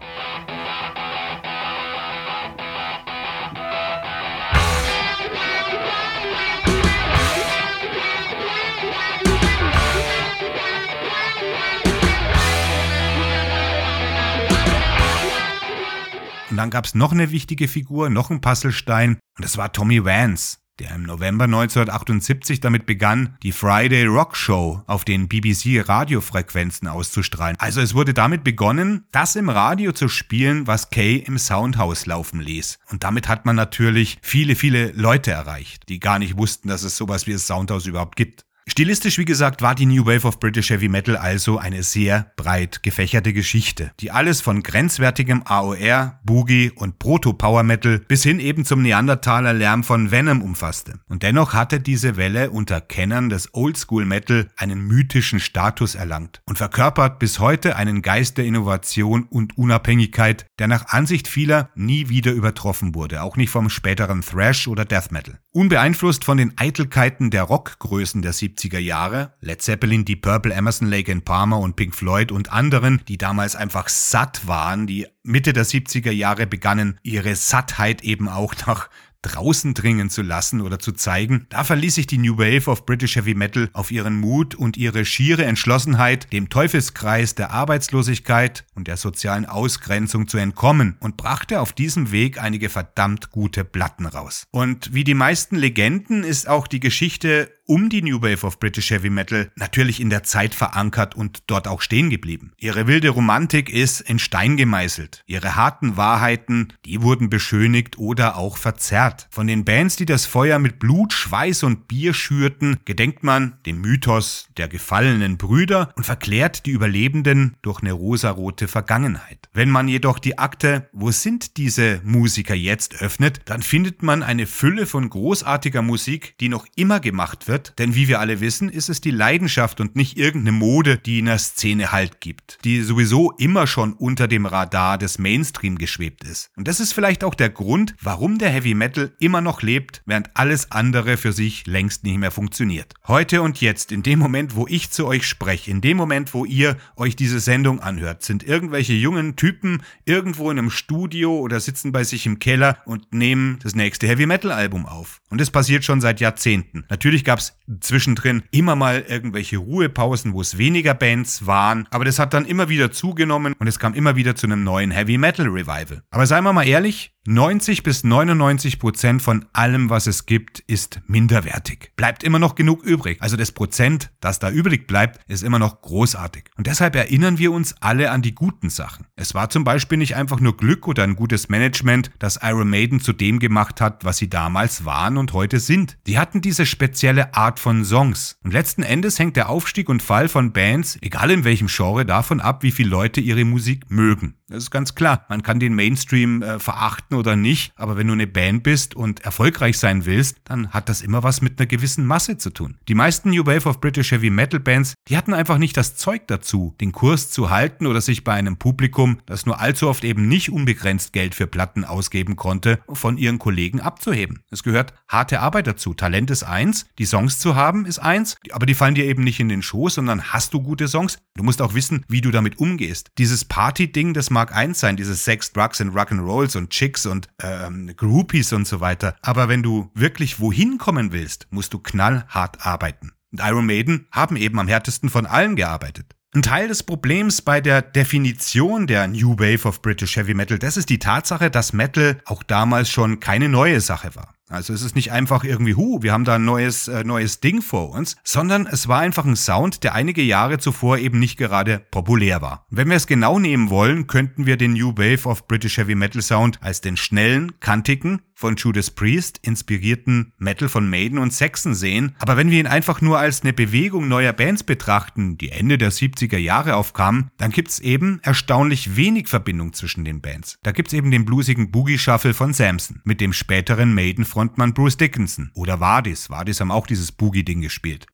Und 16.51 16.57
dann 16.57 16.71
gab 16.71 16.87
es 16.87 16.97
noch 16.97 17.13
eine 17.13 17.31
wichtige 17.31 17.69
Figur, 17.69 18.11
noch 18.11 18.31
ein 18.31 18.41
Puzzlestein, 18.41 19.21
und 19.37 19.45
das 19.45 19.57
war 19.59 19.73
Tommy 19.73 20.05
Vance 20.05 20.59
der 20.79 20.95
im 20.95 21.03
November 21.03 21.45
1978 21.45 22.61
damit 22.61 22.87
begann, 22.87 23.37
die 23.43 23.53
Friday 23.53 24.07
Rock 24.07 24.37
Show 24.37 24.83
auf 24.87 25.05
den 25.05 25.29
BBC 25.29 25.89
Radiofrequenzen 25.89 26.89
auszustrahlen. 26.89 27.57
Also 27.59 27.81
es 27.81 27.95
wurde 27.95 28.15
damit 28.15 28.45
begonnen, 28.45 29.07
das 29.13 29.37
im 29.37 29.49
Radio 29.49 29.93
zu 29.93 30.09
spielen, 30.09 30.67
was 30.67 30.91
Kay 30.91 31.17
im 31.17 31.39
Soundhouse 31.39 32.07
laufen 32.07 32.41
ließ. 32.41 32.79
Und 32.91 33.05
damit 33.05 33.29
hat 33.29 33.47
man 33.47 33.57
natürlich 33.57 34.19
viele, 34.23 34.55
viele 34.55 34.93
Leute 34.93 35.31
erreicht, 35.31 35.89
die 35.89 36.01
gar 36.01 36.19
nicht 36.19 36.37
wussten, 36.37 36.69
dass 36.69 36.83
es 36.83 36.97
sowas 36.97 37.27
wie 37.27 37.33
das 37.33 37.47
Soundhouse 37.47 37.87
überhaupt 37.87 38.17
gibt. 38.17 38.48
Stilistisch, 38.71 39.17
wie 39.17 39.25
gesagt, 39.25 39.63
war 39.63 39.75
die 39.75 39.87
New 39.87 40.05
Wave 40.05 40.29
of 40.29 40.41
British 40.41 40.69
Heavy 40.69 40.89
Metal 40.89 41.17
also 41.17 41.57
eine 41.57 41.83
sehr 41.83 42.31
breit 42.37 42.83
gefächerte 42.83 43.33
Geschichte, 43.33 43.93
die 43.99 44.11
alles 44.11 44.43
von 44.43 44.63
grenzwertigem 44.63 45.43
AOR, 45.47 46.21
Boogie 46.23 46.71
und 46.77 46.99
Proto-Power 46.99 47.63
Metal 47.63 48.01
bis 48.01 48.23
hin 48.23 48.39
eben 48.39 48.67
zum 48.67 48.83
Neandertaler 48.83 49.55
Lärm 49.55 49.85
von 49.85 50.11
Venom 50.11 50.43
umfasste. 50.43 51.01
Und 51.09 51.23
dennoch 51.23 51.55
hatte 51.55 51.81
diese 51.81 52.19
Welle 52.19 52.51
unter 52.51 52.83
Kennern 52.83 53.31
des 53.31 53.55
Oldschool 53.55 54.05
Metal 54.05 54.49
einen 54.59 54.87
mythischen 54.87 55.41
Status 55.41 55.95
erlangt 55.95 56.43
und 56.45 56.59
verkörpert 56.59 57.19
bis 57.19 57.39
heute 57.39 57.75
einen 57.75 58.03
Geist 58.03 58.37
der 58.37 58.45
Innovation 58.45 59.25
und 59.25 59.57
Unabhängigkeit, 59.57 60.45
der 60.59 60.69
nach 60.69 60.89
Ansicht 60.89 61.27
vieler 61.27 61.71
nie 61.75 62.11
wieder 62.11 62.33
übertroffen 62.33 62.95
wurde, 62.95 63.23
auch 63.23 63.37
nicht 63.37 63.51
vom 63.51 63.71
späteren 63.71 64.21
Thrash 64.21 64.69
oder 64.69 64.85
Death 64.85 65.11
Metal. 65.11 65.39
Unbeeinflusst 65.59 66.25
von 66.25 66.39
den 66.39 66.53
Eitelkeiten 66.57 67.33
der 67.33 67.43
Rockgrößen 67.43 68.23
der 68.23 68.33
70er 68.33 68.79
Jahre, 68.79 69.33
Led 69.41 69.61
Zeppelin, 69.61 70.05
Deep 70.05 70.23
Purple, 70.23 70.55
Emerson, 70.55 70.87
Lake 70.87 71.11
and 71.11 71.25
Palmer 71.25 71.59
und 71.59 71.75
Pink 71.75 71.97
Floyd 71.97 72.31
und 72.31 72.53
anderen, 72.53 73.03
die 73.09 73.19
damals 73.19 73.57
einfach 73.57 73.89
satt 73.89 74.47
waren, 74.47 74.87
die 74.87 75.09
Mitte 75.25 75.53
der 75.53 75.67
70er 75.67 76.13
Jahre 76.13 76.47
begannen, 76.47 77.01
ihre 77.03 77.35
Sattheit 77.35 78.05
eben 78.05 78.29
auch 78.29 78.55
nach 78.69 78.89
draußen 79.23 79.75
dringen 79.75 80.11
zu 80.11 80.23
lassen 80.23 80.61
oder 80.61 80.79
zu 80.79 80.93
zeigen. 80.93 81.47
Da 81.49 81.65
verließ 81.65 81.97
sich 81.97 82.07
die 82.07 82.19
New 82.19 82.39
Wave 82.39 82.71
of 82.71 82.87
British 82.87 83.17
Heavy 83.17 83.35
Metal 83.35 83.69
auf 83.73 83.91
ihren 83.91 84.21
Mut 84.21 84.55
und 84.55 84.77
ihre 84.77 85.05
schiere 85.05 85.45
Entschlossenheit, 85.45 86.33
dem 86.33 86.49
Teufelskreis 86.49 87.35
der 87.35 87.51
Arbeitslosigkeit 87.51 88.65
und 88.75 88.87
der 88.87 88.97
sozialen 88.97 89.47
Ausgrenzung 89.47 90.29
zu 90.29 90.39
entkommen 90.39 90.97
und 91.01 91.17
brachte 91.17 91.61
auf 91.61 91.73
diesem 91.73 92.13
Weg 92.13 92.41
einige 92.41 92.69
verdammt 92.69 93.31
gute 93.31 93.65
Platten 93.65 94.07
raus. 94.07 94.47
Und 94.51 94.95
wie 94.95 95.05
die 95.05 95.15
meisten 95.15 95.57
Legenden 95.57 96.23
ist 96.23 96.49
auch 96.49 96.67
die 96.67 96.81
Geschichte 96.81 97.51
um 97.69 97.91
die 97.91 98.01
New 98.01 98.23
Wave 98.23 98.47
of 98.47 98.59
British 98.59 98.91
Heavy 98.91 99.11
Metal 99.11 99.51
natürlich 99.55 100.01
in 100.01 100.09
der 100.09 100.23
Zeit 100.23 100.55
verankert 100.55 101.15
und 101.15 101.43
dort 101.49 101.69
auch 101.69 101.83
stehen 101.83 102.09
geblieben. 102.09 102.53
Ihre 102.57 102.87
wilde 102.87 103.11
Romantik 103.11 103.69
ist 103.69 104.01
in 104.01 104.19
Stein 104.19 104.57
gemeißelt. 104.57 105.23
Ihre 105.27 105.55
harten 105.55 105.99
Wahrheiten, 105.99 106.73
die 106.87 107.03
wurden 107.03 107.29
beschönigt 107.29 107.99
oder 107.99 108.37
auch 108.37 108.57
verzerrt. 108.57 109.29
Von 109.31 109.47
den 109.47 109.67
Bands, 109.67 109.97
die 109.97 110.07
das 110.07 110.25
Feuer 110.25 110.59
mit 110.59 110.79
Blut, 110.79 111.13
Schweiß 111.13 111.63
und 111.63 111.89
Bier 111.89 112.15
schürten, 112.15 112.79
gedenkt 112.87 113.23
man 113.23 113.59
dem 113.67 113.83
Mythos 113.83 114.49
der 114.57 114.69
gefallenen 114.69 115.37
Brüder 115.37 115.93
und 115.95 116.05
verklärt 116.05 116.65
die 116.65 116.71
Überlebenden 116.71 117.55
durch 117.61 117.83
eine 117.83 117.93
rosarote 117.93 118.67
Vergangenheit. 118.67 119.51
Wenn 119.53 119.69
man 119.69 119.89
jedoch 119.89 120.19
die 120.19 120.39
Akte 120.39 120.89
Wo 120.93 121.11
sind 121.11 121.59
diese 121.59 122.01
Musiker 122.03 122.55
jetzt 122.55 123.03
öffnet, 123.03 123.43
dann 123.45 123.61
findet 123.61 124.03
man 124.03 124.23
eine 124.23 124.47
Fülle 124.47 124.87
von 124.87 125.11
großartiger 125.11 125.83
Musik, 125.83 126.35
die 126.41 126.49
noch 126.49 126.67
immer 126.75 127.01
gemacht 127.01 127.47
wird 127.47 127.58
wird, 127.59 127.79
denn 127.79 127.95
wie 127.95 128.09
wir 128.09 128.21
alle 128.21 128.41
wissen, 128.41 128.69
ist 128.69 128.89
es 128.89 129.01
die 129.01 129.11
Leidenschaft 129.11 129.81
und 129.81 129.97
nicht 129.97 130.17
irgendeine 130.17 130.57
Mode, 130.57 130.99
die 130.99 131.19
in 131.19 131.27
der 131.27 131.39
Szene 131.39 131.91
Halt 131.91 132.21
gibt, 132.21 132.59
die 132.65 132.83
sowieso 132.83 133.33
immer 133.33 133.67
schon 133.67 133.95
unter 133.95 134.29
dem 134.29 134.47
Radar 134.47 134.99
des 134.99 135.19
Mainstream 135.19 135.79
geschwebt 135.79 136.25
ist. 136.25 136.51
Und 136.57 136.69
das 136.69 136.79
ist 136.81 136.93
vielleicht 136.93 137.25
auch 137.25 137.35
der 137.35 137.51
Grund, 137.51 137.95
warum 138.01 138.39
der 138.39 138.51
Heavy 138.51 138.75
Metal 138.75 139.13
immer 139.19 139.41
noch 139.41 139.63
lebt, 139.63 140.03
während 140.07 140.31
alles 140.35 140.71
andere 140.71 141.17
für 141.17 141.33
sich 141.33 141.67
längst 141.67 142.05
nicht 142.05 142.19
mehr 142.19 142.31
funktioniert. 142.31 142.95
Heute 143.07 143.43
und 143.43 143.61
jetzt, 143.61 143.91
in 143.91 144.03
dem 144.03 144.19
Moment, 144.19 144.55
wo 144.55 144.67
ich 144.69 144.91
zu 144.91 145.07
euch 145.07 145.27
spreche, 145.27 145.71
in 145.71 145.81
dem 145.81 145.97
Moment, 145.97 146.35
wo 146.35 146.45
ihr 146.45 146.77
euch 146.97 147.17
diese 147.17 147.41
Sendung 147.41 147.81
anhört, 147.81 148.23
sind 148.23 148.45
irgendwelche 148.45 148.93
jungen 148.93 149.37
Typen 149.37 149.83
irgendwo 150.05 150.51
in 150.51 150.59
einem 150.59 150.71
Studio 150.71 151.39
oder 151.39 151.59
sitzen 151.59 151.93
bei 151.93 152.05
sich 152.05 152.27
im 152.27 152.39
Keller 152.39 152.79
und 152.85 153.13
nehmen 153.13 153.59
das 153.63 153.75
nächste 153.75 154.07
Heavy 154.07 154.27
Metal 154.27 154.53
Album 154.53 154.87
auf. 154.87 155.21
Und 155.31 155.41
das 155.41 155.51
passiert 155.51 155.85
schon 155.85 156.01
seit 156.01 156.21
Jahrzehnten. 156.21 156.85
Natürlich 156.89 157.25
gab 157.25 157.41
es 157.41 157.48
zwischendrin 157.81 158.43
immer 158.51 158.77
mal 158.77 159.05
irgendwelche 159.07 159.59
Ruhepausen, 159.59 160.33
wo 160.33 160.41
es 160.41 160.59
weniger 160.59 160.95
Bands 160.95 161.47
waren, 161.47 161.87
aber 161.91 162.05
das 162.05 162.19
hat 162.19 162.35
dann 162.35 162.45
immer 162.45 162.69
wieder 162.69 162.91
zugenommen 162.91 163.55
und 163.59 163.67
es 163.67 163.79
kam 163.79 163.95
immer 163.95 164.17
wieder 164.17 164.35
zu 164.35 164.47
einem 164.47 164.65
neuen 164.65 164.91
Heavy 164.91 165.19
Metal 165.19 165.47
Revival. 165.47 166.03
Aber 166.11 166.27
seien 166.27 166.45
wir 166.45 166.53
mal 166.53 166.67
ehrlich, 166.67 167.13
90 167.31 167.83
bis 167.83 168.05
99 168.05 168.79
Prozent 168.79 169.21
von 169.21 169.45
allem, 169.53 169.91
was 169.91 170.07
es 170.07 170.25
gibt, 170.25 170.61
ist 170.61 171.03
minderwertig. 171.09 171.93
Bleibt 171.95 172.25
immer 172.25 172.39
noch 172.39 172.55
genug 172.55 172.83
übrig. 172.83 173.19
Also 173.21 173.37
das 173.37 173.53
Prozent, 173.53 174.11
das 174.21 174.39
da 174.39 174.51
übrig 174.51 174.87
bleibt, 174.87 175.21
ist 175.31 175.43
immer 175.43 175.59
noch 175.59 175.83
großartig. 175.83 176.45
Und 176.57 176.67
deshalb 176.67 176.97
erinnern 176.97 177.37
wir 177.37 177.53
uns 177.53 177.75
alle 177.81 178.13
an 178.13 178.23
die 178.23 178.35
guten 178.35 178.71
Sachen. 178.71 179.05
Es 179.15 179.35
war 179.35 179.51
zum 179.51 179.63
Beispiel 179.63 179.99
nicht 179.99 180.17
einfach 180.17 180.41
nur 180.41 180.57
Glück 180.57 180.89
oder 180.89 181.05
ein 181.05 181.17
gutes 181.17 181.51
Management, 181.51 182.11
das 182.19 182.41
Iron 182.43 182.71
Maiden 182.71 182.99
zu 182.99 183.13
dem 183.13 183.41
gemacht 183.41 183.83
hat, 183.83 184.07
was 184.07 184.17
sie 184.17 184.31
damals 184.31 184.87
waren 184.87 185.19
und 185.19 185.35
heute 185.35 185.61
sind. 185.61 185.99
Die 186.07 186.19
hatten 186.19 186.41
diese 186.41 186.65
spezielle 186.65 187.35
Art 187.35 187.61
von 187.61 187.85
Songs. 187.85 188.39
Und 188.43 188.55
letzten 188.55 188.83
Endes 188.83 189.19
hängt 189.19 189.37
der 189.37 189.51
Aufstieg 189.51 189.91
und 189.91 190.03
Fall 190.03 190.31
von 190.31 190.55
Bands, 190.55 190.97
egal 191.03 191.31
in 191.31 191.45
welchem 191.45 191.67
Genre, 191.67 192.07
davon 192.07 192.41
ab, 192.41 192.63
wie 192.63 192.73
viele 192.73 192.89
Leute 192.89 193.21
ihre 193.21 193.45
Musik 193.45 193.91
mögen. 193.91 194.39
Das 194.49 194.63
ist 194.63 194.71
ganz 194.71 194.95
klar. 194.95 195.27
Man 195.29 195.43
kann 195.43 195.61
den 195.61 195.75
Mainstream 195.75 196.43
äh, 196.43 196.59
verachten 196.59 197.18
oder 197.19 197.37
nicht, 197.37 197.73
aber 197.77 197.97
wenn 197.97 198.07
du 198.07 198.15
eine 198.15 198.27
Band 198.27 198.63
bist 198.63 198.97
und 198.97 199.21
erfolgreich 199.21 199.79
sein 199.79 200.07
willst, 200.07 200.39
dann 200.45 200.71
hat 200.71 200.89
das 200.89 201.03
immer 201.03 201.23
was 201.23 201.43
mit 201.43 201.59
einer 201.59 201.67
gewissen 201.67 202.07
Masse 202.07 202.39
zu 202.39 202.51
tun. 202.51 202.79
Die 202.89 202.95
meisten 202.95 203.31
New 203.31 203.45
Wave 203.45 203.69
of 203.69 203.81
British 203.81 204.13
Heavy 204.13 204.31
Metal 204.31 204.61
Bands, 204.61 204.95
die 205.09 205.17
hatten 205.17 205.35
einfach 205.35 205.59
nicht 205.59 205.77
das 205.77 205.97
Zeug 205.97 206.27
dazu, 206.29 206.75
den 206.81 206.93
Kurs 206.93 207.31
zu 207.31 207.51
halten 207.51 207.87
oder 207.87 208.01
sich 208.01 208.25
bei 208.25 208.33
einem 208.33 208.57
Publikum, 208.57 209.19
das 209.27 209.47
nur 209.47 209.61
allzu 209.61 209.89
oft 209.89 210.05
eben 210.05 210.29
nicht 210.29 210.51
unbegrenzt 210.51 211.13
Geld 211.13 211.35
für 211.35 211.47
Platten 211.47 211.85
ausgeben 211.85 212.37
konnte, 212.37 212.81
von 212.89 213.19
ihren 213.19 213.39
Kollegen 213.39 213.81
abzuheben. 213.81 214.43
Es 214.51 214.63
gehört 214.63 214.95
harte 215.09 215.41
Arbeit 215.41 215.67
dazu. 215.67 215.95
Talent 215.95 216.31
ist 216.31 216.45
eins, 216.45 216.87
die 216.99 217.07
Songs 217.07 217.39
zu 217.39 217.57
haben 217.57 217.87
ist 217.87 217.99
eins, 217.99 218.37
aber 218.53 218.67
die 218.67 218.75
fallen 218.75 218.95
dir 218.95 219.05
eben 219.05 219.25
nicht 219.25 219.41
in 219.41 219.49
den 219.49 219.63
Schoß, 219.63 219.95
sondern 219.95 220.33
hast 220.33 220.55
du 220.55 220.63
gute 220.63 220.89
Songs. 220.89 221.19
Du 221.35 221.43
musst 221.43 221.63
auch 221.63 221.75
wissen, 221.75 222.05
wie 222.09 222.21
du 222.21 222.31
damit 222.31 222.59
umgehst. 222.59 223.11
Dieses 223.19 223.45
Party-Ding, 223.45 224.15
das 224.15 224.31
mag 224.31 224.55
eins 224.55 224.81
sein, 224.81 224.97
dieses 224.97 225.25
Sex, 225.25 225.53
Drugs 225.53 225.81
and 225.81 225.95
Rock'n'Rolls 225.95 226.57
und 226.57 226.71
Chicks 226.71 226.98
und 227.07 227.29
ähm, 227.43 227.93
Groupies 227.97 228.53
und 228.53 228.67
so 228.67 228.81
weiter. 228.81 229.17
Aber 229.23 229.49
wenn 229.49 229.63
du 229.63 229.91
wirklich 229.95 230.41
wohin 230.41 230.79
kommen 230.79 231.13
willst, 231.13 231.47
musst 231.51 231.73
du 231.73 231.79
knallhart 231.79 232.67
arbeiten. 232.67 233.13
Und 233.33 233.41
Iron 233.43 233.67
Maiden 233.67 234.07
haben 234.11 234.37
eben 234.37 234.59
am 234.59 234.69
härtesten 234.69 235.11
von 235.11 235.27
allen 235.27 235.57
gearbeitet. 235.57 236.15
Ein 236.35 236.43
Teil 236.43 236.69
des 236.69 236.83
Problems 236.83 237.41
bei 237.41 237.61
der 237.61 237.81
Definition 237.81 238.87
der 238.87 239.09
New 239.09 239.39
Wave 239.39 239.67
of 239.67 239.81
British 239.81 240.17
Heavy 240.17 240.35
Metal, 240.35 240.59
das 240.59 240.77
ist 240.77 240.91
die 240.91 240.99
Tatsache, 240.99 241.51
dass 241.51 241.73
Metal 241.73 242.21
auch 242.27 242.43
damals 242.43 242.91
schon 242.91 243.19
keine 243.19 243.49
neue 243.49 243.81
Sache 243.81 244.15
war. 244.15 244.35
Also 244.49 244.73
es 244.73 244.83
ist 244.83 244.97
nicht 244.97 245.13
einfach 245.13 245.45
irgendwie, 245.45 245.75
hu, 245.75 246.03
wir 246.03 246.13
haben 246.13 246.25
da 246.25 246.37
ein 246.37 246.45
neues, 246.45 246.89
äh, 246.89 247.05
neues 247.05 247.41
Ding 247.41 247.61
vor 247.61 247.91
uns, 247.91 248.17
sondern 248.25 248.67
es 248.67 248.89
war 248.89 249.01
einfach 249.01 249.25
ein 249.25 249.37
Sound, 249.37 249.85
der 249.85 249.95
einige 249.95 250.23
Jahre 250.23 250.59
zuvor 250.59 250.99
eben 250.99 251.19
nicht 251.19 251.37
gerade 251.37 251.81
populär 251.91 252.41
war. 252.41 252.67
wenn 252.71 252.89
wir 252.89 252.97
es 252.97 253.07
genau 253.07 253.39
nehmen 253.39 253.71
wollen, 253.71 254.07
könnten 254.07 254.47
wir 254.47 254.57
den 254.57 254.73
New 254.73 254.93
Wave 254.97 255.29
of 255.29 255.47
British 255.47 255.77
Heavy 255.77 255.95
Metal 255.95 256.23
Sound 256.23 256.59
als 256.63 256.81
den 256.81 256.97
schnellen, 256.97 257.61
kantigen, 257.61 258.23
von 258.39 258.55
Judas 258.55 258.93
Priest 258.93 259.41
inspirierten 259.43 260.33
Metal 260.39 260.69
von 260.69 260.89
Maiden 260.89 261.19
und 261.19 261.33
Saxon 261.33 261.75
sehen, 261.75 262.15
aber 262.21 262.37
wenn 262.37 262.53
wir 262.53 262.61
ihn 262.61 262.69
einfach 262.69 263.01
nur 263.01 263.19
als 263.19 263.43
eine 263.43 263.53
Bewegung 263.53 264.07
neuer 264.07 264.33
Bands 264.33 264.63
betrachten, 264.63 265.37
die 265.39 265.51
Ende 265.51 265.77
der 265.77 265.91
70er 265.91 266.39
Jahre 266.39 266.77
aufkamen, 266.77 267.33
dann 267.37 267.51
gibt's 267.51 267.81
eben 267.81 268.21
erstaunlich 268.23 268.95
wenig 268.95 269.27
Verbindung 269.27 269.73
zwischen 269.73 270.05
den 270.05 270.21
Bands. 270.21 270.57
Da 270.63 270.71
gibt's 270.71 270.93
eben 270.93 271.11
den 271.11 271.25
bluesigen 271.25 271.73
Boogie 271.73 271.99
Shuffle 271.99 272.33
von 272.33 272.53
Samson 272.53 273.01
mit 273.03 273.21
dem 273.21 273.33
späteren 273.33 273.93
Maiden 273.93 274.25
Frontmann 274.25 274.73
Bruce 274.73 274.97
Dickinson 274.97 275.51
oder 275.55 275.81
Vardis. 275.81 276.31
Vardis 276.31 276.61
haben 276.61 276.71
auch 276.71 276.87
dieses 276.87 277.11
Boogie-Ding 277.11 277.61
gespielt. 277.61 278.07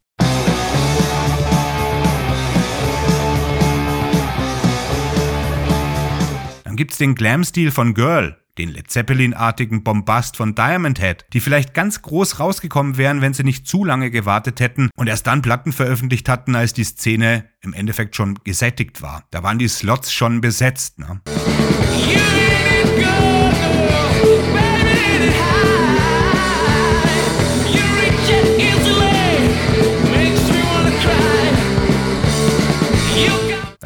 Dann 6.65 6.77
gibt's 6.77 6.97
den 6.97 7.15
Glam-Stil 7.15 7.71
von 7.71 7.93
Girl, 7.93 8.39
den 8.59 8.71
Led 8.71 8.91
Zeppelin-artigen 8.91 9.83
Bombast 9.83 10.37
von 10.37 10.55
Diamond 10.55 11.01
Head, 11.01 11.27
die 11.33 11.41
vielleicht 11.41 11.75
ganz 11.75 12.03
groß 12.03 12.41
rausgekommen 12.41 12.97
wären, 12.97 13.21
wenn 13.21 13.35
sie 13.35 13.45
nicht 13.45 13.67
zu 13.67 13.85
lange 13.85 14.11
gewartet 14.11 14.61
hätten 14.61 14.91
und 14.97 15.09
erst 15.09 15.27
dann 15.27 15.43
Platten 15.43 15.73
veröffentlicht 15.73 16.29
hatten, 16.29 16.55
als 16.55 16.73
die 16.73 16.85
Szene 16.85 17.47
im 17.61 17.73
Endeffekt 17.73 18.17
schon 18.17 18.39
gesättigt 18.45 19.03
war. 19.03 19.25
Da 19.31 19.43
waren 19.43 19.59
die 19.59 19.69
Slots 19.69 20.13
schon 20.13 20.41
besetzt. 20.41 20.99
Ne? 20.99 21.21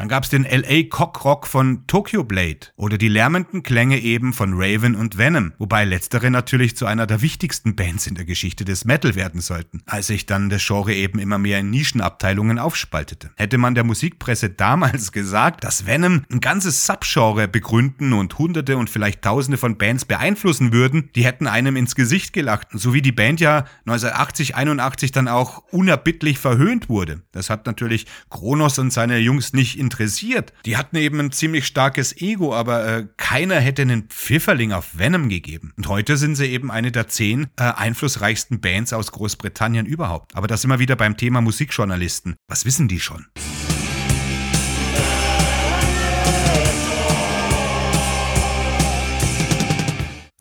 Gab 0.09 0.23
es 0.23 0.29
den 0.29 0.43
LA 0.43 0.83
Cockrock 0.89 1.47
von 1.47 1.85
Tokyo 1.85 2.23
Blade 2.23 2.67
oder 2.75 2.97
die 2.97 3.07
lärmenden 3.07 3.63
Klänge 3.63 3.99
eben 3.99 4.33
von 4.33 4.53
Raven 4.55 4.95
und 4.95 5.17
Venom, 5.17 5.53
wobei 5.59 5.85
letztere 5.85 6.31
natürlich 6.31 6.75
zu 6.75 6.87
einer 6.87 7.05
der 7.05 7.21
wichtigsten 7.21 7.75
Bands 7.75 8.07
in 8.07 8.15
der 8.15 8.25
Geschichte 8.25 8.65
des 8.65 8.85
Metal 8.85 9.13
werden 9.15 9.39
sollten, 9.39 9.83
als 9.85 10.07
sich 10.07 10.25
dann 10.25 10.49
das 10.49 10.65
Genre 10.65 10.93
eben 10.93 11.19
immer 11.19 11.37
mehr 11.37 11.59
in 11.59 11.69
Nischenabteilungen 11.69 12.57
aufspaltete. 12.57 13.29
Hätte 13.37 13.59
man 13.59 13.75
der 13.75 13.83
Musikpresse 13.83 14.49
damals 14.49 15.11
gesagt, 15.13 15.63
dass 15.63 15.85
Venom 15.85 16.25
ein 16.31 16.41
ganzes 16.41 16.85
Subgenre 16.85 17.47
begründen 17.47 18.13
und 18.13 18.37
hunderte 18.37 18.77
und 18.77 18.89
vielleicht 18.89 19.21
tausende 19.21 19.59
von 19.59 19.77
Bands 19.77 20.05
beeinflussen 20.05 20.73
würden, 20.73 21.11
die 21.15 21.23
hätten 21.23 21.45
einem 21.45 21.75
ins 21.75 21.93
Gesicht 21.93 22.33
gelacht, 22.33 22.67
so 22.73 22.95
wie 22.95 23.03
die 23.03 23.11
Band 23.11 23.39
ja 23.39 23.65
1980, 23.85 24.55
81 24.55 25.11
dann 25.11 25.27
auch 25.27 25.63
unerbittlich 25.71 26.39
verhöhnt 26.39 26.89
wurde. 26.89 27.21
Das 27.31 27.51
hat 27.51 27.67
natürlich 27.67 28.07
Kronos 28.31 28.79
und 28.79 28.91
seine 28.91 29.19
Jungs 29.19 29.53
nicht 29.53 29.77
interessiert 29.77 29.98
interessiert. 29.99 30.53
Die 30.65 30.77
hatten 30.77 30.95
eben 30.95 31.19
ein 31.19 31.31
ziemlich 31.31 31.65
starkes 31.65 32.15
Ego, 32.21 32.55
aber 32.55 32.87
äh, 32.87 33.07
keiner 33.17 33.59
hätte 33.59 33.81
einen 33.81 34.03
Pfifferling 34.03 34.71
auf 34.71 34.97
Venom 34.97 35.29
gegeben. 35.29 35.73
Und 35.77 35.87
heute 35.87 36.17
sind 36.17 36.35
sie 36.35 36.47
eben 36.47 36.71
eine 36.71 36.91
der 36.91 37.07
zehn 37.07 37.47
äh, 37.57 37.63
einflussreichsten 37.63 38.61
Bands 38.61 38.93
aus 38.93 39.11
Großbritannien 39.11 39.85
überhaupt. 39.85 40.35
Aber 40.35 40.47
das 40.47 40.63
immer 40.63 40.79
wieder 40.79 40.95
beim 40.95 41.17
Thema 41.17 41.41
Musikjournalisten. 41.41 42.35
Was 42.47 42.65
wissen 42.65 42.87
die 42.87 42.99
schon? 42.99 43.25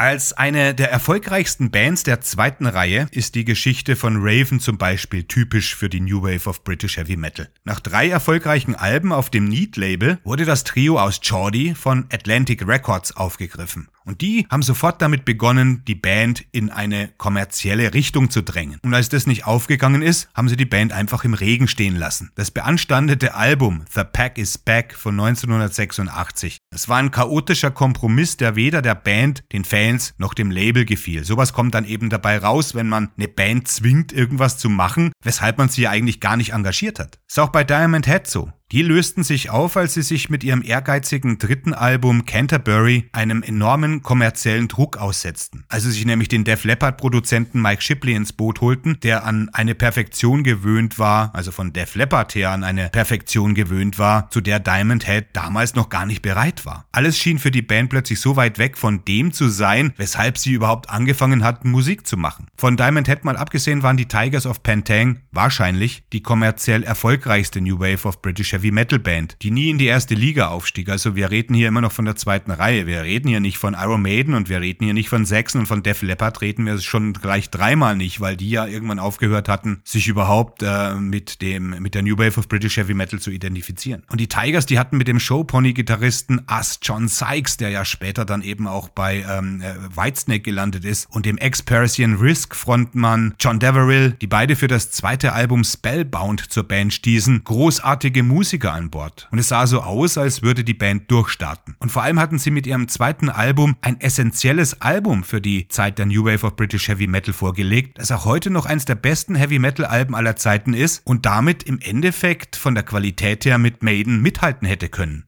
Als 0.00 0.32
eine 0.32 0.76
der 0.76 0.92
erfolgreichsten 0.92 1.72
Bands 1.72 2.04
der 2.04 2.20
zweiten 2.20 2.66
Reihe 2.66 3.08
ist 3.11 3.34
die 3.34 3.44
Geschichte 3.44 3.96
von 3.96 4.18
Raven 4.20 4.61
zum 4.61 4.78
Beispiel 4.78 5.24
typisch 5.24 5.74
für 5.74 5.88
die 5.88 5.98
New 5.98 6.22
Wave 6.22 6.48
of 6.48 6.62
British 6.62 6.98
Heavy 6.98 7.16
Metal. 7.16 7.48
Nach 7.64 7.80
drei 7.80 8.08
erfolgreichen 8.08 8.76
Alben 8.76 9.11
auf 9.11 9.28
dem 9.28 9.46
Neat-Label 9.48 10.20
wurde 10.22 10.44
das 10.44 10.62
Trio 10.62 11.00
aus 11.00 11.20
Geordie 11.20 11.74
von 11.74 12.06
Atlantic 12.12 12.64
Records 12.64 13.16
aufgegriffen. 13.16 13.88
Und 14.08 14.22
die 14.22 14.46
haben 14.50 14.62
sofort 14.62 15.02
damit 15.02 15.26
begonnen, 15.26 15.84
die 15.86 15.94
Band 15.94 16.42
in 16.50 16.70
eine 16.70 17.08
kommerzielle 17.18 17.92
Richtung 17.92 18.30
zu 18.30 18.42
drängen. 18.42 18.80
Und 18.82 18.94
als 18.94 19.10
das 19.10 19.26
nicht 19.26 19.46
aufgegangen 19.46 20.00
ist, 20.00 20.30
haben 20.34 20.48
sie 20.48 20.56
die 20.56 20.64
Band 20.64 20.94
einfach 20.94 21.24
im 21.24 21.34
Regen 21.34 21.68
stehen 21.68 21.94
lassen. 21.94 22.30
Das 22.34 22.50
beanstandete 22.50 23.34
Album 23.34 23.84
The 23.92 24.04
Pack 24.10 24.38
is 24.38 24.56
Back 24.56 24.94
von 24.94 25.20
1986. 25.20 26.56
Es 26.70 26.88
war 26.88 26.96
ein 26.96 27.10
chaotischer 27.10 27.70
Kompromiss, 27.70 28.38
der 28.38 28.56
weder 28.56 28.80
der 28.80 28.94
Band, 28.94 29.44
den 29.52 29.66
Fans 29.66 30.14
noch 30.16 30.32
dem 30.32 30.50
Label 30.50 30.86
gefiel. 30.86 31.24
Sowas 31.24 31.52
kommt 31.52 31.74
dann 31.74 31.84
eben 31.84 32.08
dabei 32.08 32.38
raus, 32.38 32.74
wenn 32.74 32.88
man 32.88 33.10
eine 33.18 33.28
Band 33.28 33.68
zwingt, 33.68 34.14
irgendwas 34.14 34.56
zu 34.56 34.70
machen, 34.70 35.12
weshalb 35.22 35.58
man 35.58 35.68
sie 35.68 35.86
eigentlich 35.86 36.20
gar 36.20 36.38
nicht 36.38 36.54
engagiert 36.54 36.98
hat. 36.98 37.18
Ist 37.28 37.38
auch 37.38 37.50
bei 37.50 37.62
Diamond 37.62 38.06
Head 38.06 38.26
so. 38.26 38.50
Die 38.70 38.83
lösten 38.83 39.22
sich 39.22 39.48
auf, 39.48 39.78
als 39.78 39.94
sie 39.94 40.02
sich 40.02 40.28
mit 40.28 40.44
ihrem 40.44 40.62
ehrgeizigen 40.62 41.38
dritten 41.38 41.72
Album 41.72 42.26
Canterbury 42.26 43.09
einem 43.12 43.42
enormen 43.42 44.02
kommerziellen 44.02 44.68
Druck 44.68 44.98
aussetzten. 44.98 45.64
Als 45.70 45.85
sie 45.85 45.92
sich 45.92 46.04
nämlich 46.04 46.28
den 46.28 46.44
Def 46.44 46.64
Leppard 46.64 46.98
Produzenten 46.98 47.62
Mike 47.62 47.81
Shipley 47.81 48.12
ins 48.12 48.35
Boot 48.35 48.61
holten, 48.61 49.00
der 49.02 49.24
an 49.24 49.48
eine 49.54 49.74
Perfektion 49.74 50.42
gewöhnt 50.44 50.98
war, 50.98 51.35
also 51.35 51.50
von 51.50 51.72
Def 51.72 51.94
Leppard 51.94 52.35
her 52.35 52.50
an 52.50 52.62
eine 52.62 52.90
Perfektion 52.90 53.54
gewöhnt 53.54 53.98
war, 53.98 54.28
zu 54.28 54.42
der 54.42 54.61
Diamond 54.61 55.07
Head 55.07 55.28
damals 55.33 55.74
noch 55.74 55.88
gar 55.88 56.04
nicht 56.04 56.20
bereit 56.20 56.66
war. 56.66 56.85
Alles 56.92 57.16
schien 57.16 57.38
für 57.38 57.50
die 57.50 57.62
Band 57.62 57.88
plötzlich 57.88 58.20
so 58.20 58.37
weit 58.37 58.59
weg 58.59 58.76
von 58.76 59.02
dem 59.07 59.33
zu 59.33 59.48
sein, 59.48 59.94
weshalb 59.96 60.37
sie 60.37 60.52
überhaupt 60.52 60.90
angefangen 60.90 61.42
hatten, 61.42 61.70
Musik 61.70 62.07
zu 62.07 62.18
machen. 62.18 62.48
Von 62.59 62.76
Diamond 62.76 63.09
Head 63.09 63.24
mal 63.24 63.38
abgesehen 63.38 63.83
waren 63.83 63.96
die 63.96 64.09
Tigers 64.09 64.44
of 64.44 64.62
Pantang 64.62 65.20
wahrscheinlich 65.33 66.04
die 66.12 66.22
kommerziell 66.22 66.83
erfolgreichste 66.83 67.62
New 67.62 67.81
Wave 67.81 68.07
of 68.07 68.20
British 68.20 68.57
Heavy 68.58 68.72
Metal 68.72 68.98
Band, 68.98 69.36
die 69.42 69.52
nie 69.52 69.70
in 69.70 69.78
die 69.78 69.86
erste 69.86 70.16
Liga 70.16 70.48
aufstieg. 70.48 70.88
Also 70.88 71.14
wir 71.14 71.30
reden 71.30 71.54
hier 71.54 71.68
immer 71.68 71.80
noch 71.80 71.92
von 71.92 72.04
der 72.04 72.16
zweiten 72.16 72.50
Reihe. 72.50 72.88
Wir 72.88 73.04
reden 73.04 73.28
hier 73.28 73.38
nicht 73.38 73.56
von 73.56 73.74
Iron 73.74 74.02
Maiden 74.02 74.34
und 74.34 74.48
wir 74.48 74.60
reden 74.60 74.84
hier 74.84 74.94
nicht 74.94 75.08
von 75.08 75.24
Saxon 75.24 75.60
und 75.60 75.66
von 75.68 75.84
Def 75.84 76.02
Leppard 76.02 76.40
reden 76.40 76.66
wir 76.66 76.76
schon 76.80 77.12
gleich 77.12 77.50
dreimal 77.50 77.96
nicht, 77.96 78.20
weil 78.20 78.36
die 78.36 78.50
ja 78.50 78.66
irgendwann 78.66 78.98
aufgehört 78.98 79.48
hatten, 79.48 79.80
sich 79.84 80.08
überhaupt 80.08 80.64
äh, 80.64 80.96
mit 80.96 81.40
dem 81.40 81.70
mit 81.80 81.94
der 81.94 82.02
New 82.02 82.18
Wave 82.18 82.36
of 82.36 82.48
British 82.48 82.78
Heavy 82.78 82.94
Metal 82.94 83.20
zu 83.20 83.30
identifizieren. 83.30 84.02
Und 84.10 84.20
die 84.20 84.26
Tigers, 84.26 84.66
die 84.66 84.80
hatten 84.80 84.96
mit 84.96 85.06
dem 85.06 85.20
Showpony-Gitarristen 85.20 86.40
Us 86.50 86.80
John 86.82 87.06
Sykes, 87.06 87.58
der 87.58 87.70
ja 87.70 87.84
später 87.84 88.24
dann 88.24 88.42
eben 88.42 88.66
auch 88.66 88.88
bei 88.88 89.24
ähm, 89.30 89.60
äh, 89.60 89.74
Whitesnake 89.96 90.40
gelandet 90.40 90.84
ist, 90.84 91.06
und 91.10 91.26
dem 91.26 91.38
Ex-Parisian 91.38 92.16
Risk 92.16 92.56
Frontmann 92.56 93.34
John 93.38 93.60
Deverill, 93.60 94.16
die 94.20 94.26
beide 94.26 94.56
für 94.56 94.66
das 94.66 94.90
zweite 94.90 95.32
Album 95.32 95.62
Spellbound 95.62 96.50
zur 96.50 96.64
Band 96.64 96.92
stießen, 96.92 97.44
großartige 97.44 98.24
Musiker 98.24 98.47
Musiker 98.48 98.72
an 98.72 98.88
Bord. 98.88 99.28
Und 99.30 99.38
es 99.38 99.48
sah 99.48 99.66
so 99.66 99.82
aus, 99.82 100.16
als 100.16 100.40
würde 100.40 100.64
die 100.64 100.72
Band 100.72 101.11
durchstarten. 101.11 101.76
Und 101.80 101.92
vor 101.92 102.02
allem 102.02 102.18
hatten 102.18 102.38
sie 102.38 102.50
mit 102.50 102.66
ihrem 102.66 102.88
zweiten 102.88 103.28
Album 103.28 103.76
ein 103.82 104.00
essentielles 104.00 104.80
Album 104.80 105.22
für 105.22 105.42
die 105.42 105.68
Zeit 105.68 105.98
der 105.98 106.06
New 106.06 106.24
Wave 106.24 106.46
of 106.46 106.56
British 106.56 106.88
Heavy 106.88 107.06
Metal 107.06 107.34
vorgelegt, 107.34 107.98
das 107.98 108.11
auch 108.11 108.24
heute 108.24 108.48
noch 108.48 108.64
eines 108.64 108.87
der 108.87 108.94
besten 108.94 109.34
Heavy 109.34 109.58
Metal 109.58 109.84
Alben 109.84 110.14
aller 110.14 110.37
Zeiten 110.37 110.72
ist 110.72 111.02
und 111.04 111.26
damit 111.26 111.64
im 111.64 111.78
Endeffekt 111.78 112.56
von 112.56 112.74
der 112.74 112.84
Qualität 112.84 113.44
her 113.44 113.58
mit 113.58 113.82
Maiden 113.82 114.22
mithalten 114.22 114.66
hätte 114.66 114.88
können. 114.88 115.24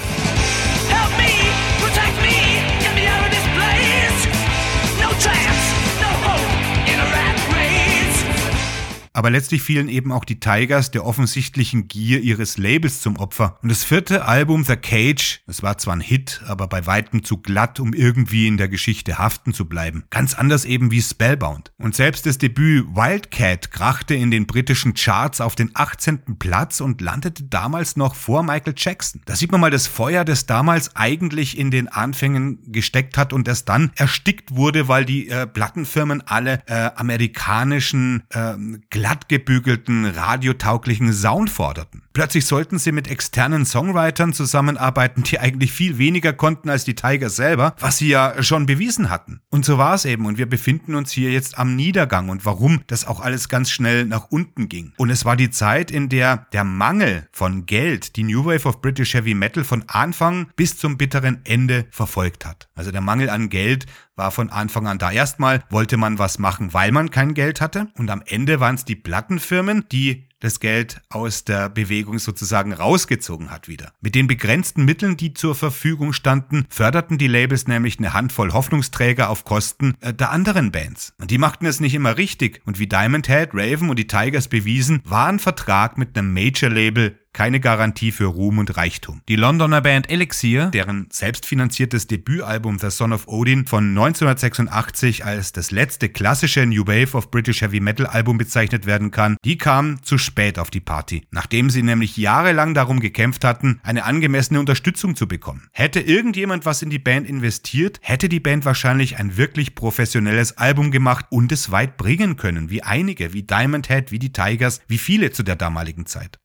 Aber 9.12 9.30
letztlich 9.30 9.62
fielen 9.62 9.88
eben 9.88 10.12
auch 10.12 10.24
die 10.24 10.40
Tigers 10.40 10.90
der 10.90 11.04
offensichtlichen 11.04 11.88
Gier 11.88 12.20
ihres 12.20 12.58
Labels 12.58 13.00
zum 13.00 13.16
Opfer. 13.16 13.58
Und 13.62 13.70
das 13.70 13.84
vierte 13.84 14.24
Album, 14.26 14.64
The 14.64 14.76
Cage, 14.76 15.42
es 15.46 15.62
war 15.62 15.78
zwar 15.78 15.96
ein 15.96 16.00
Hit, 16.00 16.42
aber 16.46 16.66
bei 16.68 16.86
weitem 16.86 17.24
zu 17.24 17.38
glatt, 17.38 17.80
um 17.80 17.92
irgendwie 17.92 18.46
in 18.46 18.56
der 18.56 18.68
Geschichte 18.68 19.18
haften 19.18 19.54
zu 19.54 19.66
bleiben. 19.66 20.04
Ganz 20.10 20.34
anders 20.34 20.64
eben 20.64 20.90
wie 20.90 21.02
Spellbound. 21.02 21.72
Und 21.78 21.94
selbst 21.94 22.26
das 22.26 22.38
Debüt 22.38 22.86
Wildcat 22.94 23.70
krachte 23.70 24.14
in 24.14 24.30
den 24.30 24.46
britischen 24.46 24.94
Charts 24.94 25.40
auf 25.40 25.54
den 25.54 25.70
18. 25.74 26.38
Platz 26.38 26.80
und 26.80 27.00
landete 27.00 27.44
damals 27.44 27.96
noch 27.96 28.14
vor 28.14 28.42
Michael 28.42 28.74
Jackson. 28.76 29.22
Da 29.24 29.34
sieht 29.36 29.52
man 29.52 29.60
mal 29.60 29.70
das 29.70 29.86
Feuer, 29.86 30.24
das 30.24 30.46
damals 30.46 30.96
eigentlich 30.96 31.58
in 31.58 31.70
den 31.70 31.88
Anfängen 31.88 32.58
gesteckt 32.66 33.16
hat 33.16 33.32
und 33.32 33.48
das 33.48 33.64
dann 33.64 33.90
erstickt 33.96 34.54
wurde, 34.54 34.88
weil 34.88 35.04
die 35.04 35.28
äh, 35.28 35.46
Plattenfirmen 35.46 36.22
alle 36.26 36.62
äh, 36.66 36.90
amerikanischen, 36.94 38.22
äh, 38.30 38.54
glattgebügelten, 39.00 40.04
radiotauglichen 40.04 41.14
Sound 41.14 41.48
forderten. 41.48 42.02
Plötzlich 42.12 42.44
sollten 42.44 42.78
sie 42.78 42.90
mit 42.90 43.08
externen 43.08 43.64
Songwritern 43.64 44.32
zusammenarbeiten, 44.32 45.22
die 45.22 45.38
eigentlich 45.38 45.70
viel 45.70 45.96
weniger 45.96 46.32
konnten 46.32 46.68
als 46.68 46.84
die 46.84 46.96
Tigers 46.96 47.36
selber, 47.36 47.76
was 47.78 47.98
sie 47.98 48.08
ja 48.08 48.42
schon 48.42 48.66
bewiesen 48.66 49.10
hatten. 49.10 49.40
Und 49.50 49.64
so 49.64 49.78
war 49.78 49.94
es 49.94 50.04
eben. 50.04 50.26
Und 50.26 50.36
wir 50.36 50.48
befinden 50.48 50.96
uns 50.96 51.12
hier 51.12 51.30
jetzt 51.30 51.56
am 51.56 51.76
Niedergang 51.76 52.28
und 52.28 52.44
warum 52.44 52.82
das 52.88 53.06
auch 53.06 53.20
alles 53.20 53.48
ganz 53.48 53.70
schnell 53.70 54.06
nach 54.06 54.26
unten 54.30 54.68
ging. 54.68 54.92
Und 54.96 55.10
es 55.10 55.24
war 55.24 55.36
die 55.36 55.50
Zeit, 55.50 55.90
in 55.92 56.08
der 56.08 56.48
der 56.52 56.64
Mangel 56.64 57.28
von 57.30 57.66
Geld 57.66 58.16
die 58.16 58.24
New 58.24 58.44
Wave 58.44 58.68
of 58.68 58.80
British 58.80 59.14
Heavy 59.14 59.34
Metal 59.34 59.62
von 59.62 59.84
Anfang 59.86 60.48
bis 60.56 60.76
zum 60.76 60.98
bitteren 60.98 61.40
Ende 61.44 61.86
verfolgt 61.92 62.44
hat. 62.44 62.68
Also 62.74 62.90
der 62.90 63.02
Mangel 63.02 63.30
an 63.30 63.50
Geld 63.50 63.86
war 64.16 64.32
von 64.32 64.50
Anfang 64.50 64.86
an 64.88 64.98
da. 64.98 65.12
Erstmal 65.12 65.62
wollte 65.70 65.96
man 65.96 66.18
was 66.18 66.38
machen, 66.38 66.74
weil 66.74 66.90
man 66.90 67.10
kein 67.10 67.34
Geld 67.34 67.60
hatte. 67.60 67.88
Und 67.96 68.10
am 68.10 68.22
Ende 68.26 68.58
waren 68.58 68.74
es 68.74 68.84
die 68.84 68.96
Plattenfirmen, 68.96 69.86
die 69.92 70.29
das 70.40 70.58
Geld 70.58 71.00
aus 71.08 71.44
der 71.44 71.68
Bewegung 71.68 72.18
sozusagen 72.18 72.72
rausgezogen 72.72 73.50
hat 73.50 73.68
wieder. 73.68 73.92
Mit 74.00 74.14
den 74.14 74.26
begrenzten 74.26 74.84
Mitteln, 74.84 75.16
die 75.16 75.34
zur 75.34 75.54
Verfügung 75.54 76.12
standen, 76.12 76.66
förderten 76.68 77.18
die 77.18 77.28
Labels 77.28 77.68
nämlich 77.68 77.98
eine 77.98 78.12
Handvoll 78.14 78.52
Hoffnungsträger 78.52 79.30
auf 79.30 79.44
Kosten 79.44 79.94
äh, 80.00 80.12
der 80.12 80.30
anderen 80.30 80.72
Bands. 80.72 81.14
Und 81.18 81.30
die 81.30 81.38
machten 81.38 81.66
es 81.66 81.80
nicht 81.80 81.94
immer 81.94 82.16
richtig. 82.16 82.62
Und 82.64 82.78
wie 82.78 82.86
Diamond 82.86 83.28
Head, 83.28 83.50
Raven 83.52 83.90
und 83.90 83.98
die 83.98 84.06
Tigers 84.06 84.48
bewiesen, 84.48 85.02
war 85.04 85.28
ein 85.28 85.38
Vertrag 85.38 85.98
mit 85.98 86.16
einem 86.16 86.32
Major-Label 86.32 87.19
keine 87.32 87.60
Garantie 87.60 88.12
für 88.12 88.26
Ruhm 88.26 88.58
und 88.58 88.76
Reichtum. 88.76 89.22
Die 89.28 89.36
Londoner 89.36 89.80
Band 89.80 90.10
Elixir, 90.10 90.66
deren 90.66 91.08
selbstfinanziertes 91.10 92.06
Debütalbum 92.06 92.78
The 92.78 92.90
Son 92.90 93.12
of 93.12 93.28
Odin 93.28 93.66
von 93.66 93.90
1986 93.90 95.24
als 95.24 95.52
das 95.52 95.70
letzte 95.70 96.08
klassische 96.08 96.66
New 96.66 96.86
Wave 96.86 97.16
of 97.16 97.30
British 97.30 97.62
Heavy 97.62 97.80
Metal 97.80 98.06
Album 98.06 98.38
bezeichnet 98.38 98.86
werden 98.86 99.10
kann, 99.10 99.36
die 99.44 99.58
kam 99.58 100.02
zu 100.02 100.18
spät 100.18 100.58
auf 100.58 100.70
die 100.70 100.80
Party, 100.80 101.22
nachdem 101.30 101.70
sie 101.70 101.82
nämlich 101.82 102.16
jahrelang 102.16 102.74
darum 102.74 103.00
gekämpft 103.00 103.44
hatten, 103.44 103.80
eine 103.82 104.04
angemessene 104.04 104.58
Unterstützung 104.58 105.16
zu 105.16 105.28
bekommen. 105.28 105.68
Hätte 105.72 106.00
irgendjemand 106.00 106.66
was 106.66 106.82
in 106.82 106.90
die 106.90 106.98
Band 106.98 107.28
investiert, 107.28 108.00
hätte 108.02 108.28
die 108.28 108.40
Band 108.40 108.64
wahrscheinlich 108.64 109.18
ein 109.18 109.36
wirklich 109.36 109.74
professionelles 109.74 110.58
Album 110.58 110.90
gemacht 110.90 111.26
und 111.30 111.52
es 111.52 111.70
weit 111.70 111.96
bringen 111.96 112.36
können, 112.36 112.70
wie 112.70 112.82
einige, 112.82 113.32
wie 113.32 113.42
Diamond 113.42 113.88
Head, 113.88 114.10
wie 114.10 114.18
die 114.18 114.32
Tigers, 114.32 114.80
wie 114.88 114.98
viele 114.98 115.30
zu 115.30 115.42
der 115.42 115.56
damaligen 115.56 116.06
Zeit. 116.06 116.38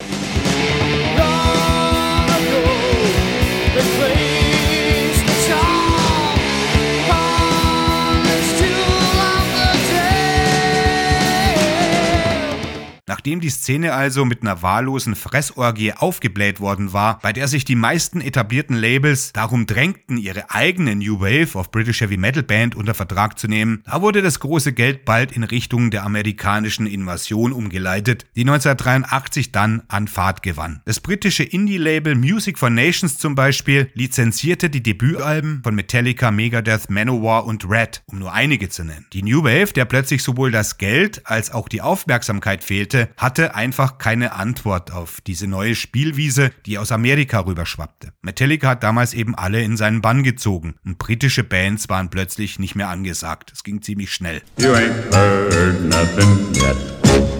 Nachdem 13.16 13.40
die 13.40 13.48
Szene 13.48 13.94
also 13.94 14.26
mit 14.26 14.42
einer 14.42 14.60
wahllosen 14.60 15.16
Fressorgie 15.16 15.94
aufgebläht 15.94 16.60
worden 16.60 16.92
war, 16.92 17.18
bei 17.20 17.32
der 17.32 17.48
sich 17.48 17.64
die 17.64 17.74
meisten 17.74 18.20
etablierten 18.20 18.76
Labels 18.76 19.32
darum 19.32 19.64
drängten, 19.64 20.18
ihre 20.18 20.50
eigene 20.50 20.94
New 20.94 21.18
Wave 21.20 21.56
of 21.56 21.70
British 21.70 22.02
Heavy 22.02 22.18
Metal 22.18 22.42
Band 22.42 22.74
unter 22.74 22.92
Vertrag 22.92 23.38
zu 23.38 23.48
nehmen, 23.48 23.82
da 23.86 24.02
wurde 24.02 24.20
das 24.20 24.38
große 24.38 24.74
Geld 24.74 25.06
bald 25.06 25.32
in 25.32 25.44
Richtung 25.44 25.90
der 25.90 26.04
amerikanischen 26.04 26.86
Invasion 26.86 27.52
umgeleitet, 27.52 28.26
die 28.36 28.42
1983 28.42 29.50
dann 29.50 29.82
an 29.88 30.08
Fahrt 30.08 30.42
gewann. 30.42 30.82
Das 30.84 31.00
britische 31.00 31.42
Indie-Label 31.42 32.16
Music 32.16 32.58
for 32.58 32.68
Nations 32.68 33.16
zum 33.16 33.34
Beispiel 33.34 33.90
lizenzierte 33.94 34.68
die 34.68 34.82
Debütalben 34.82 35.62
von 35.64 35.74
Metallica, 35.74 36.30
Megadeth, 36.30 36.90
Manowar 36.90 37.46
und 37.46 37.66
Red, 37.66 38.02
um 38.04 38.18
nur 38.18 38.34
einige 38.34 38.68
zu 38.68 38.84
nennen. 38.84 39.06
Die 39.14 39.22
New 39.22 39.42
Wave, 39.42 39.72
der 39.72 39.86
plötzlich 39.86 40.22
sowohl 40.22 40.50
das 40.50 40.76
Geld 40.76 41.22
als 41.24 41.50
auch 41.50 41.70
die 41.70 41.80
Aufmerksamkeit 41.80 42.62
fehlte, 42.62 43.05
Hatte 43.16 43.54
einfach 43.54 43.98
keine 43.98 44.32
Antwort 44.32 44.92
auf 44.92 45.20
diese 45.20 45.46
neue 45.46 45.74
Spielwiese, 45.74 46.50
die 46.66 46.78
aus 46.78 46.92
Amerika 46.92 47.40
rüberschwappte. 47.40 48.12
Metallica 48.22 48.68
hat 48.68 48.82
damals 48.82 49.14
eben 49.14 49.34
alle 49.34 49.62
in 49.62 49.76
seinen 49.76 50.00
Bann 50.00 50.22
gezogen 50.22 50.74
und 50.84 50.98
britische 50.98 51.44
Bands 51.44 51.88
waren 51.88 52.10
plötzlich 52.10 52.58
nicht 52.58 52.74
mehr 52.74 52.88
angesagt. 52.88 53.52
Es 53.52 53.62
ging 53.62 53.82
ziemlich 53.82 54.12
schnell. 54.12 54.42
You 54.58 54.72
ain't 54.72 55.14
heard 55.14 55.80
nothing 55.84 56.54
yet. 56.54 57.35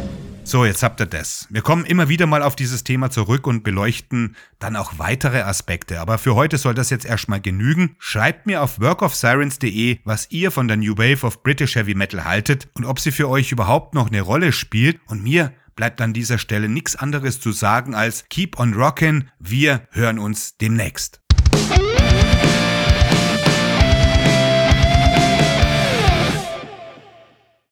So, 0.48 0.64
jetzt 0.64 0.84
habt 0.84 1.00
ihr 1.00 1.06
das. 1.06 1.48
Wir 1.50 1.60
kommen 1.60 1.84
immer 1.84 2.08
wieder 2.08 2.26
mal 2.26 2.40
auf 2.40 2.54
dieses 2.54 2.84
Thema 2.84 3.10
zurück 3.10 3.48
und 3.48 3.64
beleuchten 3.64 4.36
dann 4.60 4.76
auch 4.76 4.96
weitere 4.96 5.40
Aspekte. 5.40 5.98
Aber 5.98 6.18
für 6.18 6.36
heute 6.36 6.56
soll 6.56 6.72
das 6.72 6.88
jetzt 6.88 7.04
erstmal 7.04 7.40
genügen. 7.40 7.96
Schreibt 7.98 8.46
mir 8.46 8.62
auf 8.62 8.80
workofsirens.de, 8.80 9.98
was 10.04 10.30
ihr 10.30 10.52
von 10.52 10.68
der 10.68 10.76
New 10.76 10.96
Wave 10.96 11.26
of 11.26 11.42
British 11.42 11.74
Heavy 11.74 11.96
Metal 11.96 12.24
haltet 12.24 12.68
und 12.74 12.84
ob 12.84 13.00
sie 13.00 13.10
für 13.10 13.28
euch 13.28 13.50
überhaupt 13.50 13.94
noch 13.94 14.06
eine 14.06 14.20
Rolle 14.20 14.52
spielt. 14.52 15.00
Und 15.08 15.24
mir 15.24 15.52
bleibt 15.74 16.00
an 16.00 16.12
dieser 16.12 16.38
Stelle 16.38 16.68
nichts 16.68 16.94
anderes 16.94 17.40
zu 17.40 17.50
sagen 17.50 17.96
als 17.96 18.28
Keep 18.28 18.60
on 18.60 18.72
Rockin'. 18.72 19.24
Wir 19.40 19.88
hören 19.90 20.20
uns 20.20 20.58
demnächst. 20.58 21.25